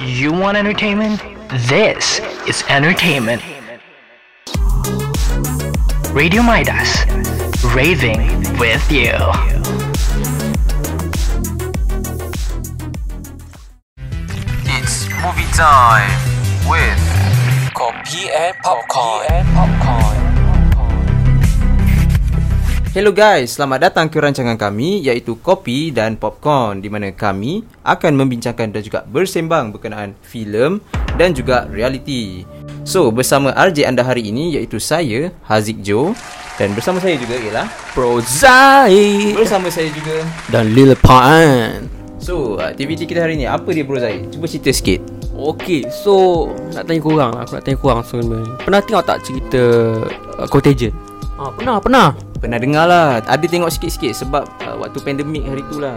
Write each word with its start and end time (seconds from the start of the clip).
You 0.00 0.32
want 0.32 0.56
entertainment? 0.56 1.22
This 1.68 2.20
is 2.46 2.62
entertainment. 2.68 3.42
Radio 6.12 6.42
Midas, 6.42 7.04
raving 7.74 8.20
with 8.58 8.90
you. 8.90 9.14
It's 14.66 15.08
movie 15.08 15.50
time 15.52 16.10
with 16.68 16.98
Kopi 17.74 18.28
and 18.30 18.56
Popcorn. 18.62 19.26
and 19.30 19.48
Popcorn. 19.54 20.13
Hello 22.94 23.10
guys, 23.10 23.58
selamat 23.58 23.90
datang 23.90 24.06
ke 24.06 24.22
rancangan 24.22 24.54
kami 24.54 25.02
iaitu 25.02 25.34
Kopi 25.42 25.90
dan 25.90 26.14
Popcorn 26.14 26.78
di 26.78 26.86
mana 26.86 27.10
kami 27.10 27.66
akan 27.82 28.22
membincangkan 28.22 28.70
dan 28.70 28.86
juga 28.86 29.02
bersembang 29.02 29.74
berkenaan 29.74 30.14
filem 30.22 30.78
dan 31.18 31.34
juga 31.34 31.66
reality. 31.74 32.46
So, 32.86 33.10
bersama 33.10 33.50
RJ 33.50 33.90
anda 33.90 34.06
hari 34.06 34.30
ini 34.30 34.54
iaitu 34.54 34.78
saya, 34.78 35.34
Haziq 35.42 35.82
Jo 35.82 36.14
dan 36.54 36.70
bersama 36.78 37.02
saya 37.02 37.18
juga 37.18 37.34
ialah 37.34 37.66
Bro 37.98 38.22
Zai 38.22 39.34
bersama 39.34 39.74
saya 39.74 39.90
juga. 39.90 40.22
Dan 40.46 40.70
Lil 40.70 40.94
Paan 40.94 41.90
So, 42.22 42.62
aktiviti 42.62 43.10
kita 43.10 43.26
hari 43.26 43.34
ni 43.34 43.42
apa 43.42 43.74
dia 43.74 43.82
Bro 43.82 43.98
Zai? 43.98 44.22
Cuba 44.30 44.46
cerita 44.46 44.70
sikit. 44.70 45.02
Okay 45.34 45.82
so 45.90 46.46
Nak 46.78 46.86
tanya 46.86 47.02
korang 47.02 47.34
Aku 47.42 47.58
nak 47.58 47.66
tanya 47.66 47.74
korang 47.74 48.06
sebenarnya 48.06 48.54
Pernah 48.62 48.80
tengok 48.86 49.02
tak 49.02 49.18
cerita 49.26 49.62
uh, 50.38 50.46
Contagion? 50.46 50.94
Ah, 51.34 51.50
pernah, 51.50 51.82
pernah 51.82 52.14
Pernah 52.44 52.60
dengar 52.60 52.84
lah 52.84 53.06
Ada 53.24 53.40
tengok 53.48 53.72
sikit-sikit 53.72 54.12
Sebab 54.20 54.44
uh, 54.68 54.76
waktu 54.84 55.00
pandemik 55.00 55.48
hari 55.48 55.64
tu 55.72 55.80
lah. 55.80 55.96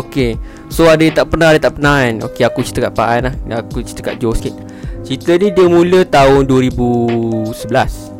Okay 0.00 0.40
So 0.72 0.88
ada 0.88 1.04
yang 1.04 1.12
tak 1.12 1.28
pernah 1.28 1.52
Ada 1.52 1.68
tak 1.68 1.72
pernah 1.76 2.00
kan? 2.00 2.14
Okay 2.32 2.42
aku 2.48 2.64
cerita 2.64 2.88
kat 2.88 2.92
Pak 2.96 3.08
An 3.12 3.22
lah. 3.28 3.60
Aku 3.60 3.84
cerita 3.84 4.00
kat 4.08 4.16
Joe 4.16 4.32
sikit. 4.32 4.56
Cerita 5.04 5.36
ni 5.36 5.52
dia 5.52 5.68
mula 5.68 6.00
tahun 6.08 6.48
2011 6.48 7.68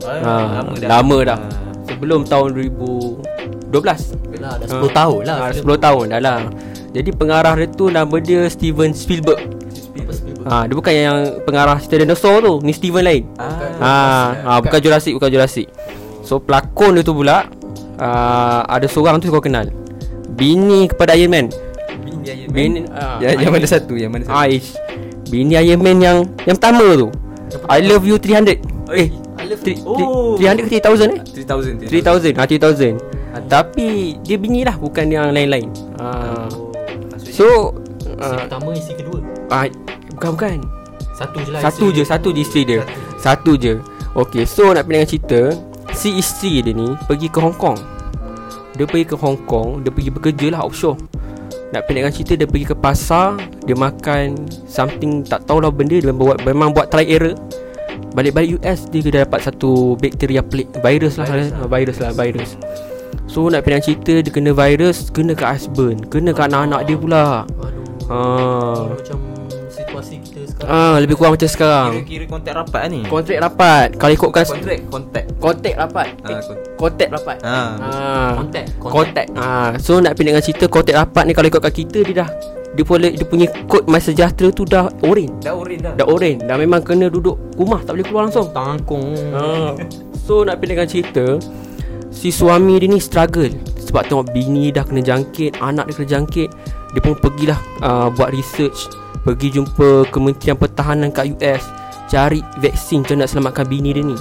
Ah, 0.04 0.60
lama 0.60 0.74
dah. 0.76 0.88
Lama 0.92 1.18
dah. 1.24 1.38
Ah. 1.40 1.72
Sebelum 1.88 2.28
tahun 2.28 2.48
2012 2.60 3.72
Yelah 4.36 4.52
dah 4.60 4.66
10 4.68 4.92
tahun 4.92 5.20
lah. 5.24 5.36
Ah, 5.40 5.50
10 5.56 5.64
tahun 5.80 6.04
dah 6.12 6.20
lah. 6.20 6.38
Jadi 6.92 7.10
pengarah 7.16 7.56
dia 7.56 7.72
tu 7.72 7.88
Nama 7.88 8.16
dia 8.20 8.52
Steven 8.52 8.92
Spielberg. 8.92 9.40
Ah, 10.44 10.68
dia 10.68 10.74
bukan 10.76 10.92
yang 10.92 11.18
pengarah 11.48 11.80
cerita 11.80 12.04
dinosaur 12.04 12.44
tu. 12.44 12.60
Ni 12.60 12.76
Steven 12.76 13.00
lain. 13.00 13.24
Ah, 13.80 14.36
ah, 14.44 14.58
bukan. 14.60 14.76
Jurassic, 14.82 15.16
bukan 15.16 15.32
Jurassic. 15.32 15.72
So 16.22 16.38
pelakon 16.38 16.98
dia 16.98 17.02
tu 17.02 17.14
pula 17.14 17.46
ah, 17.98 18.62
ada 18.68 18.86
seorang 18.86 19.18
tu 19.18 19.28
kau 19.28 19.42
kenal. 19.42 19.68
Bini 20.32 20.88
kepada 20.88 21.12
Iron 21.12 21.32
Man. 21.32 21.46
Bini 22.52 22.84
ah, 22.92 23.18
Ya, 23.18 23.34
yang 23.34 23.52
mana 23.52 23.66
satu? 23.66 23.96
Yang 23.96 24.10
mana 24.12 24.22
satu? 24.28 24.36
Aish. 24.36 24.68
Bini 25.28 25.56
Iron 25.56 25.80
Man 25.80 25.98
yang 25.98 26.18
yang 26.44 26.56
pertama 26.56 26.86
tu. 26.94 27.08
I 27.68 27.84
love 27.84 28.04
you 28.04 28.16
300. 28.16 28.60
Eh, 28.92 29.08
I 29.40 29.44
love 29.48 29.60
Three- 29.60 29.80
Oh 29.84 30.36
three- 30.36 30.48
300 30.48 30.64
ke 30.64 30.80
3000 30.80 31.08
eh? 31.08 31.20
3000 31.44 32.32
3000. 32.32 32.36
Ah 32.36 32.46
3000. 32.48 32.96
Ah, 33.32 33.40
tapi 33.48 34.20
dia 34.20 34.36
bini 34.36 34.60
lah 34.60 34.76
bukan 34.76 35.08
yang 35.08 35.32
lain-lain. 35.32 35.68
Ah. 35.96 36.48
So 37.16 37.72
Si 37.96 38.08
ah, 38.20 38.44
pertama 38.44 38.76
isi 38.76 38.92
kedua 38.92 39.18
ah, 39.48 39.64
bukan 40.12 40.30
bukan. 40.36 40.56
Satu 41.12 41.36
je 41.40 41.50
lah 41.52 41.60
Satu 41.60 41.84
isteri 41.88 41.96
je, 41.96 42.02
satu 42.04 42.28
je 42.32 42.40
isteri 42.40 42.62
dia. 42.64 42.80
Satu 43.16 43.52
je. 43.56 43.74
Okay, 44.12 44.44
so 44.44 44.68
nak 44.72 44.84
pindah 44.84 45.08
cerita, 45.08 45.56
si 45.94 46.18
isteri 46.18 46.64
dia 46.64 46.72
ni 46.74 46.96
pergi 47.06 47.28
ke 47.28 47.38
Hong 47.38 47.56
Kong. 47.56 47.78
Dia 48.76 48.88
pergi 48.88 49.04
ke 49.12 49.16
Hong 49.16 49.38
Kong, 49.44 49.84
dia 49.84 49.92
pergi 49.92 50.10
bekerja 50.10 50.46
lah 50.56 50.64
offshore. 50.64 50.96
Nak 51.72 51.88
pendekkan 51.88 52.12
cerita 52.12 52.36
dia 52.36 52.48
pergi 52.48 52.66
ke 52.68 52.76
pasar, 52.76 53.40
dia 53.64 53.76
makan 53.76 54.48
something 54.68 55.24
tak 55.24 55.44
tahulah 55.48 55.72
benda 55.72 55.96
dia 55.96 56.12
buat 56.12 56.40
memang 56.44 56.76
buat 56.76 56.92
try 56.92 57.08
error. 57.08 57.36
Balik-balik 58.12 58.60
US 58.60 58.88
dia 58.92 59.00
dah 59.08 59.24
dapat 59.24 59.40
satu 59.40 59.96
bakteria 59.96 60.44
pelik, 60.44 60.68
virus 60.84 61.16
lah, 61.16 61.24
virus 61.28 61.48
lah, 61.52 61.68
virus 61.68 61.96
lah, 62.00 62.12
virus. 62.12 62.50
So 63.24 63.48
nak 63.48 63.64
pendekkan 63.64 63.84
cerita 63.88 64.12
dia 64.20 64.32
kena 64.32 64.52
virus, 64.52 65.08
kena 65.08 65.32
ke 65.32 65.44
husband, 65.44 66.12
kena 66.12 66.36
ke 66.36 66.42
anak-anak 66.44 66.84
dia 66.84 66.96
pula. 67.00 67.24
Aduh 67.48 67.82
Ha. 68.12 68.18
Macam 68.92 69.18
Ah, 70.64 70.96
lebih 70.98 71.14
kurang 71.14 71.34
macam 71.34 71.46
sekarang. 71.46 71.90
Kira-kira 72.02 72.24
kontak 72.26 72.54
rapat 72.54 72.80
lah 72.80 72.90
ni. 72.90 73.00
Kontrak 73.04 73.38
rapat. 73.38 73.86
Kalau 73.98 74.12
ikutkan 74.12 74.44
Kontrak 74.46 74.78
Kontak 74.86 75.24
Kontak. 75.42 75.74
Rapat. 75.74 76.06
Ah, 76.22 76.30
eh, 76.30 76.40
kon- 76.40 76.62
Kontak 76.78 77.08
rapat. 77.10 77.36
Ah, 77.42 77.70
ah. 77.78 78.30
Kontak 78.38 78.64
Kontak. 78.78 79.26
Ah. 79.34 79.70
So 79.76 79.98
nak 79.98 80.14
pindah 80.14 80.34
dengan 80.34 80.44
cerita 80.44 80.64
Kontak 80.66 80.94
rapat 80.94 81.26
ni 81.26 81.32
Kalau 81.32 81.48
ikutkan 81.48 81.70
kita 81.70 81.98
Dia 82.02 82.16
dah 82.22 82.30
dia 82.72 82.88
boleh 82.88 83.12
dia 83.12 83.28
punya 83.28 83.52
kod 83.68 83.84
My 83.84 84.00
Sejahtera 84.00 84.48
tu 84.48 84.64
dah 84.64 84.88
oren 85.04 85.28
Dah 85.44 85.52
oren 85.52 85.76
dah. 85.76 85.92
Dah 85.92 86.08
oren 86.08 86.40
Dah 86.40 86.56
memang 86.56 86.80
kena 86.80 87.12
duduk 87.12 87.36
rumah 87.52 87.84
Tak 87.84 87.92
boleh 87.92 88.06
keluar 88.06 88.22
langsung. 88.24 88.48
Tangkung. 88.48 89.12
Ah. 89.36 89.76
So 90.16 90.40
nak 90.40 90.56
pindah 90.56 90.80
dengan 90.80 90.88
cerita 90.88 91.36
Si 92.08 92.32
suami 92.32 92.80
dia 92.80 92.88
ni 92.88 92.96
struggle. 92.96 93.52
Sebab 93.76 94.08
tengok 94.08 94.32
bini 94.32 94.72
dah 94.72 94.88
kena 94.88 95.04
jangkit 95.04 95.60
Anak 95.60 95.92
dia 95.92 96.00
kena 96.00 96.08
jangkit 96.16 96.48
Dia 96.96 97.00
pun 97.04 97.12
pergilah 97.12 97.60
uh, 97.84 98.08
Buat 98.08 98.32
research 98.32 98.88
Pergi 99.22 99.54
jumpa 99.54 100.10
Kementerian 100.10 100.58
Pertahanan 100.58 101.14
kat 101.14 101.30
US 101.32 101.62
Cari 102.06 102.42
vaksin 102.58 103.06
Macam 103.06 103.16
nak 103.18 103.28
selamatkan 103.30 103.64
bini 103.64 103.94
dia 103.94 104.02
ni. 104.02 104.18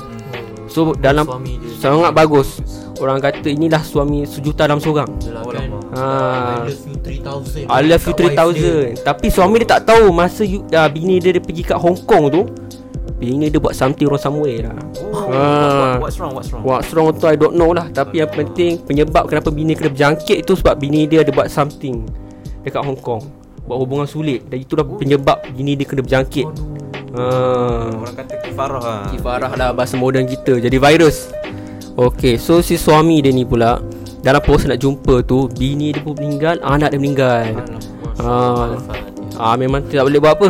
So 0.69 0.93
dalam 0.93 1.27
Suami 1.27 1.57
dia 1.57 1.73
Sangat 1.75 2.11
bagus. 2.13 2.61
Orang 3.01 3.17
kata 3.17 3.49
inilah 3.49 3.81
suami 3.81 4.23
sejuta 4.23 4.69
dalam 4.69 4.77
seorang. 4.77 5.09
Kan. 5.49 5.73
Ah. 5.91 6.63
I 6.63 6.69
love 6.69 6.85
you 6.85 6.95
3000 6.95 7.65
I 7.65 7.81
love 7.83 8.03
you 8.05 8.13
Kat 8.13 8.23
wife 8.23 8.55
dia. 8.55 8.75
3000 8.95 9.03
Tapi 9.03 9.27
suami 9.27 9.55
dia 9.59 9.69
tak 9.73 9.89
tahu 9.89 10.13
Masa 10.13 10.45
you, 10.45 10.61
uh, 10.69 10.85
bini 10.87 11.17
dia, 11.17 11.33
dia 11.33 11.41
pergi 11.41 11.65
kat 11.65 11.81
Hong 11.81 11.97
Kong 12.05 12.29
tu 12.29 12.41
Bini 13.17 13.49
dia 13.49 13.61
buat 13.61 13.73
something 13.73 14.09
wrong 14.09 14.17
somewhere 14.17 14.65
lah. 14.65 14.77
Oh, 14.97 15.29
what- 15.29 16.01
What's 16.01 16.17
wrong? 16.17 16.33
What's 16.33 16.49
wrong? 16.49 16.63
What's 16.63 16.89
wrong? 16.89 17.09
Tu 17.13 17.25
I 17.25 17.35
don't 17.35 17.53
know 17.53 17.69
lah. 17.69 17.89
Tapi 17.89 18.17
yang 18.17 18.29
penting 18.29 18.81
Penyebab 18.81 19.25
kenapa 19.25 19.49
bini 19.49 19.73
kena 19.73 19.89
berjangkit 19.89 20.45
tu 20.45 20.53
Sebab 20.53 20.77
bini 20.77 21.05
dia 21.05 21.21
ada 21.21 21.29
buat 21.29 21.49
something 21.49 22.05
Dekat 22.61 22.85
Hong 22.85 22.97
Kong 22.97 23.40
Buat 23.71 23.87
hubungan 23.87 24.03
sulit. 24.03 24.43
Dan 24.51 24.67
itulah 24.67 24.83
penyebab 24.83 25.39
Bini 25.55 25.79
dia 25.79 25.87
kena 25.87 26.03
berjangkit. 26.03 26.43
Ah. 27.15 27.87
Orang 28.03 28.15
kata 28.19 28.35
kifarah 28.43 28.83
lah 28.83 28.99
Kifarah 29.07 29.51
lah 29.55 29.69
bahasa 29.71 29.95
moden 29.95 30.27
kita. 30.27 30.59
Jadi 30.59 30.75
virus. 30.75 31.31
Okay 31.95 32.35
so 32.35 32.59
si 32.59 32.75
suami 32.75 33.23
dia 33.23 33.31
ni 33.31 33.47
pula 33.47 33.79
Dalam 34.23 34.39
proses 34.39 34.67
nak 34.67 34.79
jumpa 34.79 35.23
tu 35.27 35.47
Bini 35.55 35.91
dia 35.91 36.03
pun 36.03 36.19
meninggal 36.19 36.59
Anak 36.59 36.91
dia 36.91 36.99
meninggal. 36.99 37.63
Ah, 38.19 38.75
ah, 39.39 39.55
Memang 39.55 39.87
tidak 39.87 40.11
boleh 40.11 40.19
buat 40.19 40.35
apa. 40.35 40.49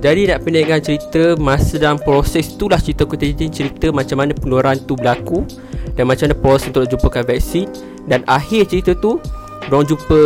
Jadi 0.00 0.32
nak 0.32 0.40
pendekkan 0.40 0.80
cerita 0.80 1.36
Masa 1.36 1.76
dalam 1.76 2.00
proses 2.00 2.56
tu 2.56 2.72
lah 2.72 2.80
cerita 2.80 3.04
aku 3.04 3.20
tadi 3.20 3.52
Cerita 3.52 3.92
macam 3.92 4.16
mana 4.16 4.32
penularan 4.32 4.80
tu 4.88 4.96
berlaku 4.96 5.44
Dan 5.92 6.08
macam 6.08 6.24
mana 6.24 6.40
proses 6.40 6.72
untuk 6.72 6.88
jumpakan 6.88 7.20
vaksin. 7.20 7.68
Dan 8.08 8.24
akhir 8.24 8.72
cerita 8.72 8.96
tu 8.96 9.20
Diorang 9.68 9.84
jumpa 9.84 10.18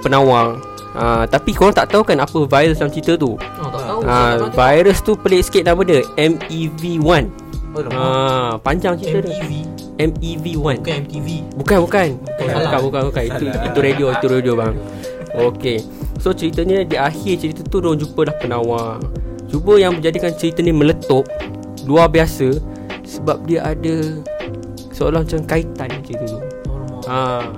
penawar 0.00 0.77
ah, 0.94 1.24
Tapi 1.28 1.50
korang 1.52 1.74
tak 1.76 1.92
tahu 1.92 2.06
kan 2.06 2.20
apa 2.22 2.38
virus 2.46 2.78
dalam 2.80 2.92
cerita 2.92 3.18
tu 3.18 3.36
Oh 3.36 3.68
tak 3.68 3.82
tahu 3.84 4.00
ah, 4.06 4.36
tak 4.36 4.48
pernah 4.52 4.52
Virus 4.54 4.98
tu 5.02 5.12
pelik 5.18 5.42
sikit 5.44 5.62
nama 5.68 5.80
dia 5.84 6.00
MEV1 6.16 7.48
tengok. 7.84 7.94
Oh. 7.94 8.02
Ah, 8.02 8.52
panjang 8.60 8.94
cerita 8.98 9.28
dia. 9.28 9.36
MTV 9.38 9.64
MEV1. 9.98 10.78
Bukan 10.78 10.94
MTV 11.04 11.28
Bukan, 11.58 11.78
bukan. 11.82 12.08
Bukan, 12.22 12.46
salah. 12.46 12.62
bukan, 12.70 12.80
bukan, 12.86 13.02
bukan. 13.10 13.22
Itu 13.26 13.44
itu 13.50 13.78
radio, 13.82 14.06
itu 14.14 14.26
radio 14.30 14.52
bang. 14.54 14.74
Okey. 15.34 15.78
So 16.18 16.34
ceritanya 16.34 16.82
di 16.82 16.96
akhir 16.98 17.34
cerita 17.42 17.60
tu 17.66 17.82
orang 17.82 17.98
jumpa 17.98 18.20
dah 18.30 18.36
penawar. 18.38 18.98
Cuba 19.48 19.78
yang 19.80 19.98
menjadikan 19.98 20.34
cerita 20.34 20.62
ni 20.62 20.74
meletup 20.74 21.26
luar 21.86 22.10
biasa 22.10 22.58
sebab 23.06 23.48
dia 23.48 23.64
ada 23.64 24.22
seolah 24.92 25.24
macam 25.24 25.40
kaitan 25.46 25.88
cerita 26.04 26.24
tu. 26.26 26.38
Ha. 27.08 27.48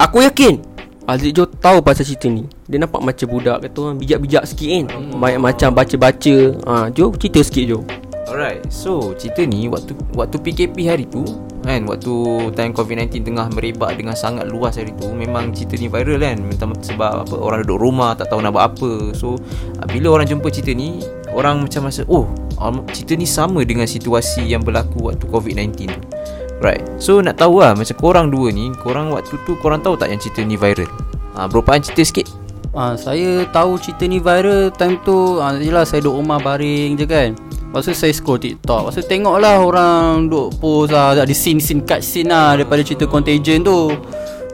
Aku 0.00 0.24
yakin 0.24 0.60
Aziz 1.06 1.30
Jo 1.30 1.46
tahu 1.46 1.86
pasal 1.86 2.02
cerita 2.02 2.26
ni. 2.26 2.50
Dia 2.66 2.82
nampak 2.82 2.98
macam 2.98 3.30
budak 3.30 3.62
Kata 3.62 3.78
orang 3.78 3.98
bijak-bijak 4.02 4.42
sikit 4.42 4.68
kan. 4.74 4.86
Banyak 5.22 5.38
macam 5.38 5.70
baca-baca. 5.70 6.36
Ha, 6.66 6.90
Jo 6.90 7.14
cerita 7.14 7.40
sikit 7.46 7.64
Jo. 7.66 7.78
Alright 8.26 8.66
So 8.74 9.14
cerita 9.14 9.46
ni 9.46 9.70
Waktu 9.70 9.94
waktu 10.18 10.34
PKP 10.42 10.90
hari 10.90 11.06
tu 11.06 11.22
Kan 11.62 11.86
Waktu 11.86 12.10
time 12.58 12.74
COVID-19 12.74 13.22
Tengah 13.22 13.46
merebak 13.54 13.94
Dengan 13.94 14.18
sangat 14.18 14.50
luas 14.50 14.74
hari 14.74 14.90
tu 14.98 15.14
Memang 15.14 15.54
cerita 15.54 15.78
ni 15.78 15.86
viral 15.86 16.18
kan. 16.18 16.42
Mentang 16.42 16.74
Sebab 16.74 17.22
apa 17.22 17.34
Orang 17.38 17.62
duduk 17.62 17.78
rumah 17.86 18.18
Tak 18.18 18.34
tahu 18.34 18.42
nak 18.42 18.50
buat 18.50 18.74
apa. 18.74 19.14
So 19.14 19.38
Bila 19.94 20.18
orang 20.18 20.26
jumpa 20.26 20.50
cerita 20.50 20.74
ni 20.74 21.06
Orang 21.30 21.62
macam 21.62 21.86
masa 21.86 22.02
Oh 22.10 22.26
Cerita 22.90 23.14
ni 23.14 23.30
sama 23.30 23.62
dengan 23.62 23.86
situasi 23.86 24.42
Yang 24.42 24.74
berlaku 24.74 25.06
waktu 25.06 25.24
COVID-19 25.30 25.86
tu 25.86 26.02
Right. 26.56 26.80
So 26.96 27.20
nak 27.20 27.36
tahu 27.36 27.60
lah 27.60 27.76
Macam 27.76 27.96
korang 28.00 28.26
dua 28.32 28.48
ni 28.48 28.72
Korang 28.80 29.12
waktu 29.12 29.36
tu 29.44 29.60
Korang 29.60 29.84
tahu 29.84 29.92
tak 29.92 30.08
yang 30.08 30.16
cerita 30.16 30.40
ni 30.40 30.56
viral? 30.56 30.88
Ah, 31.36 31.44
Bro 31.44 31.60
Paan 31.60 31.84
cerita 31.84 32.00
sikit? 32.00 32.26
Ah, 32.72 32.96
saya 32.96 33.44
tahu 33.52 33.76
cerita 33.76 34.08
ni 34.08 34.20
viral 34.20 34.72
time 34.72 34.96
tu 35.04 35.36
ah, 35.36 35.52
Yelah 35.52 35.84
saya 35.84 36.00
duduk 36.00 36.24
rumah 36.24 36.40
baring 36.40 36.96
je 36.96 37.04
kan. 37.04 37.36
Lepas 37.36 37.88
tu 37.88 37.92
saya 37.92 38.12
scroll 38.16 38.40
TikTok. 38.40 38.88
Lepas 38.88 38.96
tu 38.96 39.04
tengok 39.04 39.36
lah 39.36 39.60
orang 39.60 40.32
duk 40.32 40.56
post 40.56 40.96
lah 40.96 41.12
Ada 41.12 41.28
scene-scene 41.28 41.84
cut 41.84 42.00
scene 42.00 42.32
lah 42.32 42.56
Daripada 42.56 42.80
cerita 42.80 43.04
Contagion 43.04 43.60
tu 43.60 43.92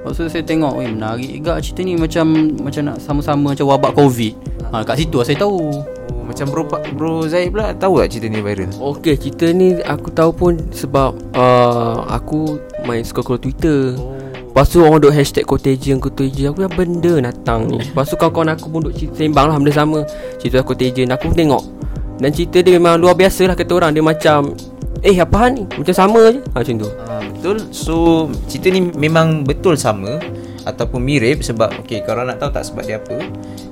Lepas 0.02 0.18
tu 0.18 0.26
saya 0.26 0.42
tengok 0.42 0.82
Weh 0.82 0.90
menarik 0.90 1.30
juga 1.30 1.62
cerita 1.62 1.86
ni. 1.86 1.94
Macam 1.94 2.26
macam 2.58 2.82
nak 2.90 2.98
sama-sama 2.98 3.54
macam 3.54 3.70
wabak 3.70 3.94
covid. 3.94 4.34
Ha, 4.74 4.82
Kat 4.82 4.98
situ 4.98 5.22
lah 5.22 5.26
saya 5.30 5.38
tahu. 5.38 5.70
Oh, 6.10 6.26
macam 6.26 6.50
bro 6.50 6.66
bro 6.98 7.30
Zaid 7.30 7.54
pula 7.54 7.70
tahu 7.70 8.02
tak 8.02 8.10
cerita 8.10 8.26
ni 8.26 8.42
viral? 8.42 8.74
Okey, 8.82 9.14
cerita 9.14 9.46
ni 9.54 9.78
aku 9.78 10.10
tahu 10.10 10.30
pun 10.34 10.58
sebab 10.74 11.14
uh, 11.38 12.02
aku 12.10 12.58
main 12.82 13.06
scroll-scroll 13.06 13.38
Twitter. 13.38 13.94
Oh. 13.94 14.18
Lepas 14.52 14.68
tu 14.68 14.82
orang 14.82 15.00
duk 15.00 15.14
hashtag 15.16 15.48
contagion 15.48 15.96
contagion 15.96 16.52
Aku 16.52 16.66
dah 16.66 16.72
benda 16.74 17.14
datang 17.30 17.70
ni. 17.70 17.78
Lepas 17.80 18.10
tu 18.10 18.18
kawan-kawan 18.18 18.52
aku 18.58 18.66
pun 18.68 18.80
duk 18.84 18.94
cerita 18.98 19.22
sembang 19.22 19.46
lah 19.48 19.56
benda 19.56 19.72
sama. 19.72 20.02
Cerita 20.42 20.66
contagion 20.66 21.14
Aku 21.14 21.30
tengok. 21.30 21.62
Dan 22.18 22.34
cerita 22.34 22.58
dia 22.60 22.76
memang 22.76 22.98
luar 22.98 23.14
biasa 23.14 23.48
lah 23.48 23.56
kata 23.56 23.72
orang. 23.72 23.96
Dia 23.96 24.04
macam 24.04 24.52
Eh 25.02 25.18
apa 25.18 25.50
ni 25.50 25.66
Macam 25.68 25.90
sama 25.92 26.30
je 26.30 26.40
ha, 26.40 26.56
Macam 26.56 26.74
tu 26.78 26.88
Ah, 27.04 27.20
betul. 27.20 27.56
So 27.70 27.94
cerita 28.46 28.70
ni 28.70 28.88
memang 28.92 29.42
betul 29.42 29.74
sama 29.74 30.22
ataupun 30.62 31.02
mirip 31.02 31.42
sebab 31.42 31.74
okey 31.82 32.06
korang 32.06 32.30
nak 32.30 32.38
tahu 32.38 32.54
tak 32.54 32.62
sebab 32.62 32.86
dia 32.86 32.94
apa? 32.96 33.18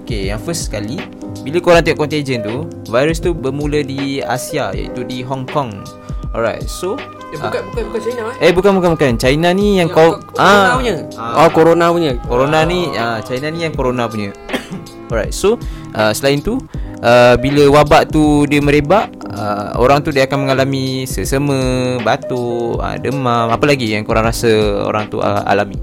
Okey, 0.03 0.27
yang 0.27 0.43
first 0.43 0.67
sekali 0.67 0.99
bila 1.41 1.62
korang 1.62 1.81
tengok 1.81 2.03
contagion 2.03 2.43
tu, 2.43 2.56
virus 2.91 3.23
tu 3.23 3.31
bermula 3.31 3.81
di 3.81 4.19
Asia 4.19 4.75
iaitu 4.75 5.06
di 5.06 5.23
Hong 5.23 5.47
Kong. 5.47 5.87
Alright. 6.35 6.67
So 6.67 6.99
Eh 7.31 7.38
bukan, 7.38 7.62
bukan, 7.71 7.82
bukan 7.87 8.00
China 8.03 8.21
Eh 8.35 8.35
eh 8.43 8.50
bukan 8.50 8.73
bukan 8.75 8.91
bukan. 8.99 9.12
China 9.15 9.49
ni 9.55 9.79
yang, 9.79 9.87
Yang 9.87 9.94
kau 9.94 10.09
co- 10.19 10.35
Corona 10.35 10.75
punya 10.75 10.94
Oh 11.15 11.49
corona 11.49 11.85
punya 11.94 12.11
Corona 12.19 12.59
ni 12.67 12.81
ah 12.93 13.23
China 13.23 13.47
ni 13.49 13.59
yang 13.62 13.73
corona 13.73 14.11
punya. 14.11 14.35
Alright. 15.15 15.31
So 15.31 15.62
uh, 15.94 16.11
selain 16.11 16.43
tu 16.43 16.59
uh, 17.00 17.35
bila 17.38 17.71
wabak 17.71 18.11
tu 18.11 18.50
dia 18.50 18.59
merebak, 18.59 19.15
uh, 19.35 19.79
orang 19.79 20.03
tu 20.03 20.11
dia 20.11 20.27
akan 20.27 20.47
mengalami 20.47 21.06
sesama, 21.06 21.59
batuk, 22.03 22.79
uh, 22.79 22.97
demam, 22.99 23.49
apa 23.50 23.65
lagi 23.65 23.94
yang 23.94 24.03
korang 24.03 24.27
rasa 24.27 24.50
orang 24.87 25.06
tu 25.06 25.23
uh, 25.23 25.43
alami? 25.47 25.79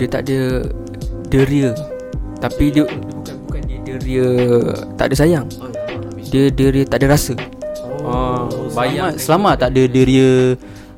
Dia 0.00 0.06
tak 0.08 0.28
ada 0.28 0.64
Deria 1.28 1.76
Tapi 2.40 2.72
dia 2.72 2.88
Bukan 2.88 3.36
bukan 3.46 3.60
dia 3.68 3.78
deria 3.84 4.28
Tak 4.96 5.12
ada 5.12 5.14
sayang 5.18 5.46
Dia 6.32 6.48
deria 6.48 6.88
tak 6.88 7.04
ada 7.04 7.16
rasa 7.16 7.34
Oh, 8.00 8.48
Selamat, 8.72 9.20
selamat 9.20 9.54
tak 9.60 9.70
ada 9.76 9.82
diri 9.84 10.18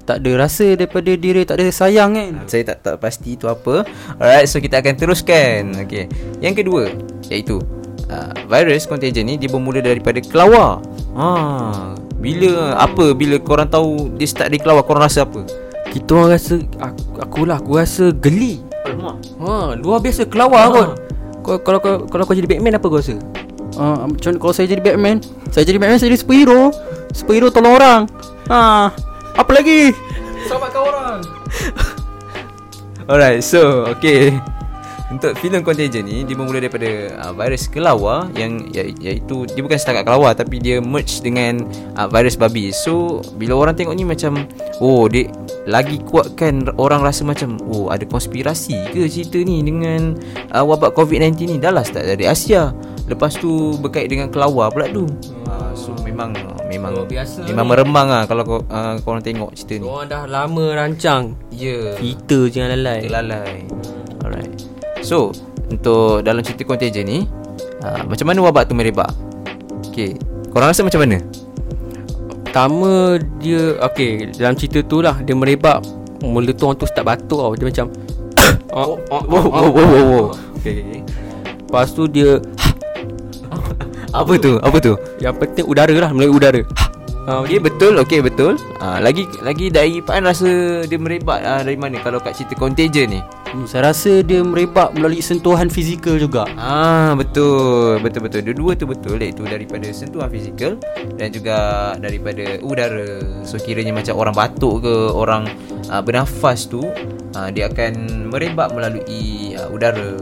Tak 0.06 0.16
ada 0.22 0.30
rasa 0.38 0.66
daripada 0.78 1.10
diri 1.18 1.42
Tak 1.42 1.58
ada 1.58 1.66
sayang 1.74 2.14
kan 2.14 2.30
Saya 2.46 2.62
tak 2.72 2.78
tak 2.86 2.94
pasti 3.02 3.34
itu 3.34 3.50
apa. 3.50 3.82
Alright, 4.22 4.46
so 4.46 4.62
kita 4.62 4.78
akan 4.78 4.94
teruskan. 4.94 5.74
Okey. 5.82 6.06
Yang 6.38 6.54
kedua 6.62 6.82
iaitu 7.26 7.58
uh, 8.06 8.32
virus 8.46 8.86
contagion 8.86 9.26
ni 9.26 9.34
dia 9.34 9.50
bermula 9.50 9.82
daripada 9.82 10.22
kelawar. 10.22 10.78
Ha, 11.12 11.92
bila 12.16 12.72
apa 12.80 13.12
bila 13.12 13.36
korang 13.36 13.68
tahu 13.68 14.16
dia 14.16 14.24
start 14.24 14.48
dari 14.48 14.60
kelawar 14.60 14.84
korang 14.86 15.04
rasa 15.04 15.28
apa? 15.28 15.44
Kita 15.92 16.16
orang 16.16 16.32
rasa 16.32 16.56
aku, 16.80 17.04
Akulah 17.20 17.56
aku 17.60 17.76
rasa 17.76 18.08
geli 18.16 18.64
Ha, 19.42 19.76
luar 19.76 20.00
biasa 20.00 20.24
kelawar 20.24 20.72
kot. 20.72 20.88
Kau 21.44 21.60
kalau 21.60 21.78
kau 21.82 22.08
kalau 22.08 22.24
kau 22.24 22.32
jadi 22.32 22.48
Batman 22.48 22.78
apa 22.80 22.86
kau 22.88 22.96
rasa? 22.96 23.18
uh, 23.76 24.06
Macam 24.08 24.38
kalau 24.40 24.54
saya 24.54 24.70
jadi 24.70 24.80
Batman 24.80 25.18
Saya 25.50 25.66
jadi 25.66 25.76
Batman 25.82 25.98
Saya 25.98 26.14
jadi 26.14 26.20
superhero 26.22 26.70
Superhero 27.12 27.50
tolong 27.50 27.76
orang 27.76 28.00
ha, 28.48 28.88
Apa 29.34 29.50
lagi 29.52 29.90
Selamatkan 30.46 30.80
orang. 30.86 31.18
Alright, 33.10 33.42
so 33.42 33.90
okay. 33.90 34.38
Untuk 35.12 35.36
filem 35.36 35.60
Contagion 35.60 36.08
ni 36.08 36.24
dia 36.24 36.32
bermula 36.32 36.56
daripada 36.56 37.12
uh, 37.20 37.36
virus 37.36 37.68
kelawar 37.68 38.32
yang 38.32 38.64
ya, 38.72 38.88
iaitu 38.88 39.44
dia 39.44 39.60
bukan 39.60 39.76
setakat 39.76 40.08
kelawar 40.08 40.32
tapi 40.32 40.56
dia 40.56 40.80
merge 40.80 41.20
dengan 41.20 41.68
uh, 42.00 42.08
virus 42.08 42.40
babi. 42.40 42.72
So 42.72 43.20
bila 43.36 43.60
orang 43.60 43.76
tengok 43.76 43.92
ni 43.92 44.08
macam 44.08 44.48
oh 44.80 45.04
dia 45.12 45.28
lagi 45.68 46.00
kuatkan 46.08 46.72
orang 46.80 47.04
rasa 47.04 47.28
macam 47.28 47.60
oh 47.68 47.92
ada 47.92 48.08
konspirasi 48.08 48.88
ke 48.88 49.04
cerita 49.04 49.36
ni 49.44 49.60
dengan 49.60 50.16
uh, 50.56 50.64
wabak 50.64 50.96
COVID-19 50.96 51.36
ni 51.44 51.56
dah 51.60 51.76
lah 51.76 51.84
start 51.84 52.08
dari 52.08 52.24
Asia. 52.24 52.72
Lepas 53.04 53.36
tu 53.36 53.76
berkait 53.84 54.08
dengan 54.08 54.32
kelawar 54.32 54.72
pula 54.72 54.88
tu. 54.88 55.04
Uh, 55.44 55.76
so 55.76 55.92
memang 56.00 56.32
memang 56.72 56.96
Luar 56.96 57.04
biasa 57.04 57.44
memang 57.44 57.68
ni. 57.68 57.70
meremang 57.76 58.08
ah 58.08 58.24
kalau 58.24 58.42
kau 58.48 58.60
uh, 58.64 58.96
korang 59.04 59.20
tengok 59.20 59.52
cerita 59.52 59.76
ni. 59.76 59.84
Orang 59.84 60.08
dah 60.08 60.24
lama 60.24 60.64
rancang. 60.72 61.36
Ya. 61.52 61.92
Yeah. 61.92 62.00
Kita 62.00 62.48
jangan 62.48 62.80
lalai. 62.80 63.00
Terlalai 63.04 63.56
Alright 64.24 64.71
So 65.02 65.34
Untuk 65.68 66.22
dalam 66.22 66.40
cerita 66.46 66.62
contagion 66.62 67.04
ni 67.04 67.18
uh, 67.82 68.02
Macam 68.06 68.26
mana 68.30 68.38
wabak 68.46 68.70
tu 68.70 68.74
merebak 68.78 69.10
Okay 69.90 70.16
Korang 70.54 70.70
rasa 70.70 70.86
macam 70.86 71.02
mana? 71.02 71.18
Pertama 72.46 73.18
dia 73.42 73.76
Okay 73.82 74.30
Dalam 74.32 74.54
cerita 74.54 74.80
tu 74.86 75.02
lah 75.02 75.18
Dia 75.20 75.34
merebak 75.34 75.82
Mula 76.22 76.54
tu 76.54 76.70
orang 76.70 76.78
tu 76.78 76.86
start 76.86 77.04
batuk 77.04 77.42
tau 77.42 77.52
Dia 77.58 77.66
macam 77.66 77.86
oh, 78.78 78.96
oh, 79.10 79.22
Wow 79.26 79.44
wow 79.50 79.66
wow 79.68 79.86
wow, 79.90 80.04
wow. 80.06 80.26
Okay, 80.62 80.86
okay. 80.86 81.00
Lepas 81.66 81.90
tu 81.92 82.06
dia 82.06 82.38
Apa 84.22 84.38
tu? 84.38 84.62
Apa 84.62 84.78
tu? 84.78 84.94
Yang 85.18 85.34
penting 85.42 85.66
udara 85.66 85.94
lah 85.98 86.10
Melalui 86.14 86.38
udara 86.38 86.62
ha, 87.26 87.42
Okay 87.42 87.58
betul 87.58 87.98
Okay 88.06 88.22
betul 88.22 88.54
uh, 88.78 89.02
Lagi 89.02 89.26
lagi 89.42 89.66
dari 89.66 89.98
Pak 89.98 90.14
An 90.14 90.30
rasa 90.30 90.84
Dia 90.86 90.98
merebak 91.00 91.42
uh, 91.42 91.66
dari 91.66 91.80
mana 91.80 91.98
Kalau 91.98 92.22
kat 92.22 92.38
cerita 92.38 92.54
contagion 92.54 93.10
ni 93.10 93.41
hmm, 93.52 93.68
Saya 93.68 93.92
rasa 93.92 94.24
dia 94.24 94.40
merebak 94.40 94.96
Melalui 94.96 95.20
sentuhan 95.20 95.68
fizikal 95.68 96.16
juga 96.16 96.48
Ah 96.56 97.12
betul 97.14 98.00
betul 98.00 98.20
betul 98.24 98.40
dua-dua 98.48 98.72
tu 98.74 98.84
betul 98.88 99.16
iaitu 99.20 99.44
daripada 99.44 99.86
sentuhan 99.92 100.28
fizikal 100.32 100.80
dan 101.16 101.28
juga 101.30 101.56
daripada 102.02 102.58
udara. 102.62 103.22
So 103.46 103.58
kiranya 103.60 103.94
macam 103.94 104.18
orang 104.18 104.34
batuk 104.34 104.82
ke 104.82 104.94
orang 105.14 105.46
uh, 105.86 106.02
bernafas 106.02 106.66
tu 106.66 106.82
uh, 107.36 107.48
dia 107.54 107.70
akan 107.70 108.26
merebak 108.32 108.72
melalui 108.74 109.54
uh, 109.54 109.70
udara. 109.70 110.18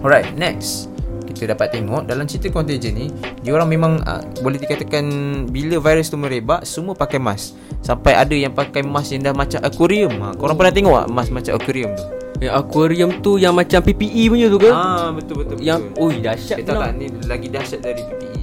Alright, 0.00 0.32
next. 0.40 0.88
Kita 1.28 1.56
dapat 1.56 1.72
tengok 1.72 2.04
dalam 2.04 2.28
cerita 2.28 2.52
contagion 2.52 2.96
ni 2.96 3.06
dia 3.40 3.52
orang 3.56 3.68
memang 3.68 3.92
uh, 4.04 4.20
boleh 4.44 4.60
dikatakan 4.60 5.04
bila 5.48 5.80
virus 5.80 6.12
tu 6.12 6.16
merebak 6.16 6.64
semua 6.64 6.96
pakai 6.96 7.20
mask. 7.20 7.56
Sampai 7.80 8.12
ada 8.12 8.36
yang 8.36 8.52
pakai 8.52 8.84
mask 8.84 9.16
yang 9.16 9.24
dah 9.24 9.34
macam 9.36 9.60
aquarium. 9.64 10.12
Ha, 10.20 10.36
korang 10.36 10.56
pernah 10.56 10.72
tengok 10.72 10.96
tak 11.00 11.08
mask 11.12 11.30
macam 11.32 11.52
aquarium 11.56 11.92
tu? 11.96 12.19
Yang 12.40 12.54
aquarium 12.56 13.10
tu 13.20 13.36
Yang 13.36 13.54
macam 13.54 13.80
PPE 13.84 14.22
punya 14.32 14.46
tu 14.48 14.58
ke 14.58 14.70
Ah 14.72 15.12
betul 15.12 15.44
betul. 15.44 15.56
Yang 15.60 15.92
betul. 15.92 16.04
Ui 16.08 16.14
dahsyat 16.24 16.56
Kita 16.64 16.72
tu 16.72 16.80
lah 16.80 16.88
tak 16.88 16.92
ni 16.96 17.06
lagi 17.28 17.48
dahsyat 17.52 17.80
dari 17.84 18.02
PPE. 18.02 18.40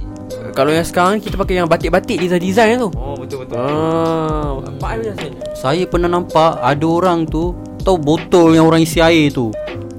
Kalau 0.54 0.70
yang 0.70 0.86
sekarang 0.86 1.18
Kita 1.18 1.34
pakai 1.34 1.54
yang 1.58 1.68
batik-batik 1.68 2.18
Design-design 2.22 2.78
tu 2.78 2.90
Oh 2.94 3.18
betul 3.18 3.42
betul. 3.44 3.58
Ah, 3.58 4.62
apa 4.62 4.86
rasanya? 5.02 5.42
Saya 5.58 5.82
pernah 5.90 6.06
nampak 6.06 6.62
Ada 6.62 6.86
orang 6.86 7.26
tu 7.26 7.54
Tahu 7.82 7.98
botol 7.98 8.54
yang 8.54 8.70
orang 8.70 8.82
isi 8.82 9.02
air 9.02 9.34
tu 9.34 9.50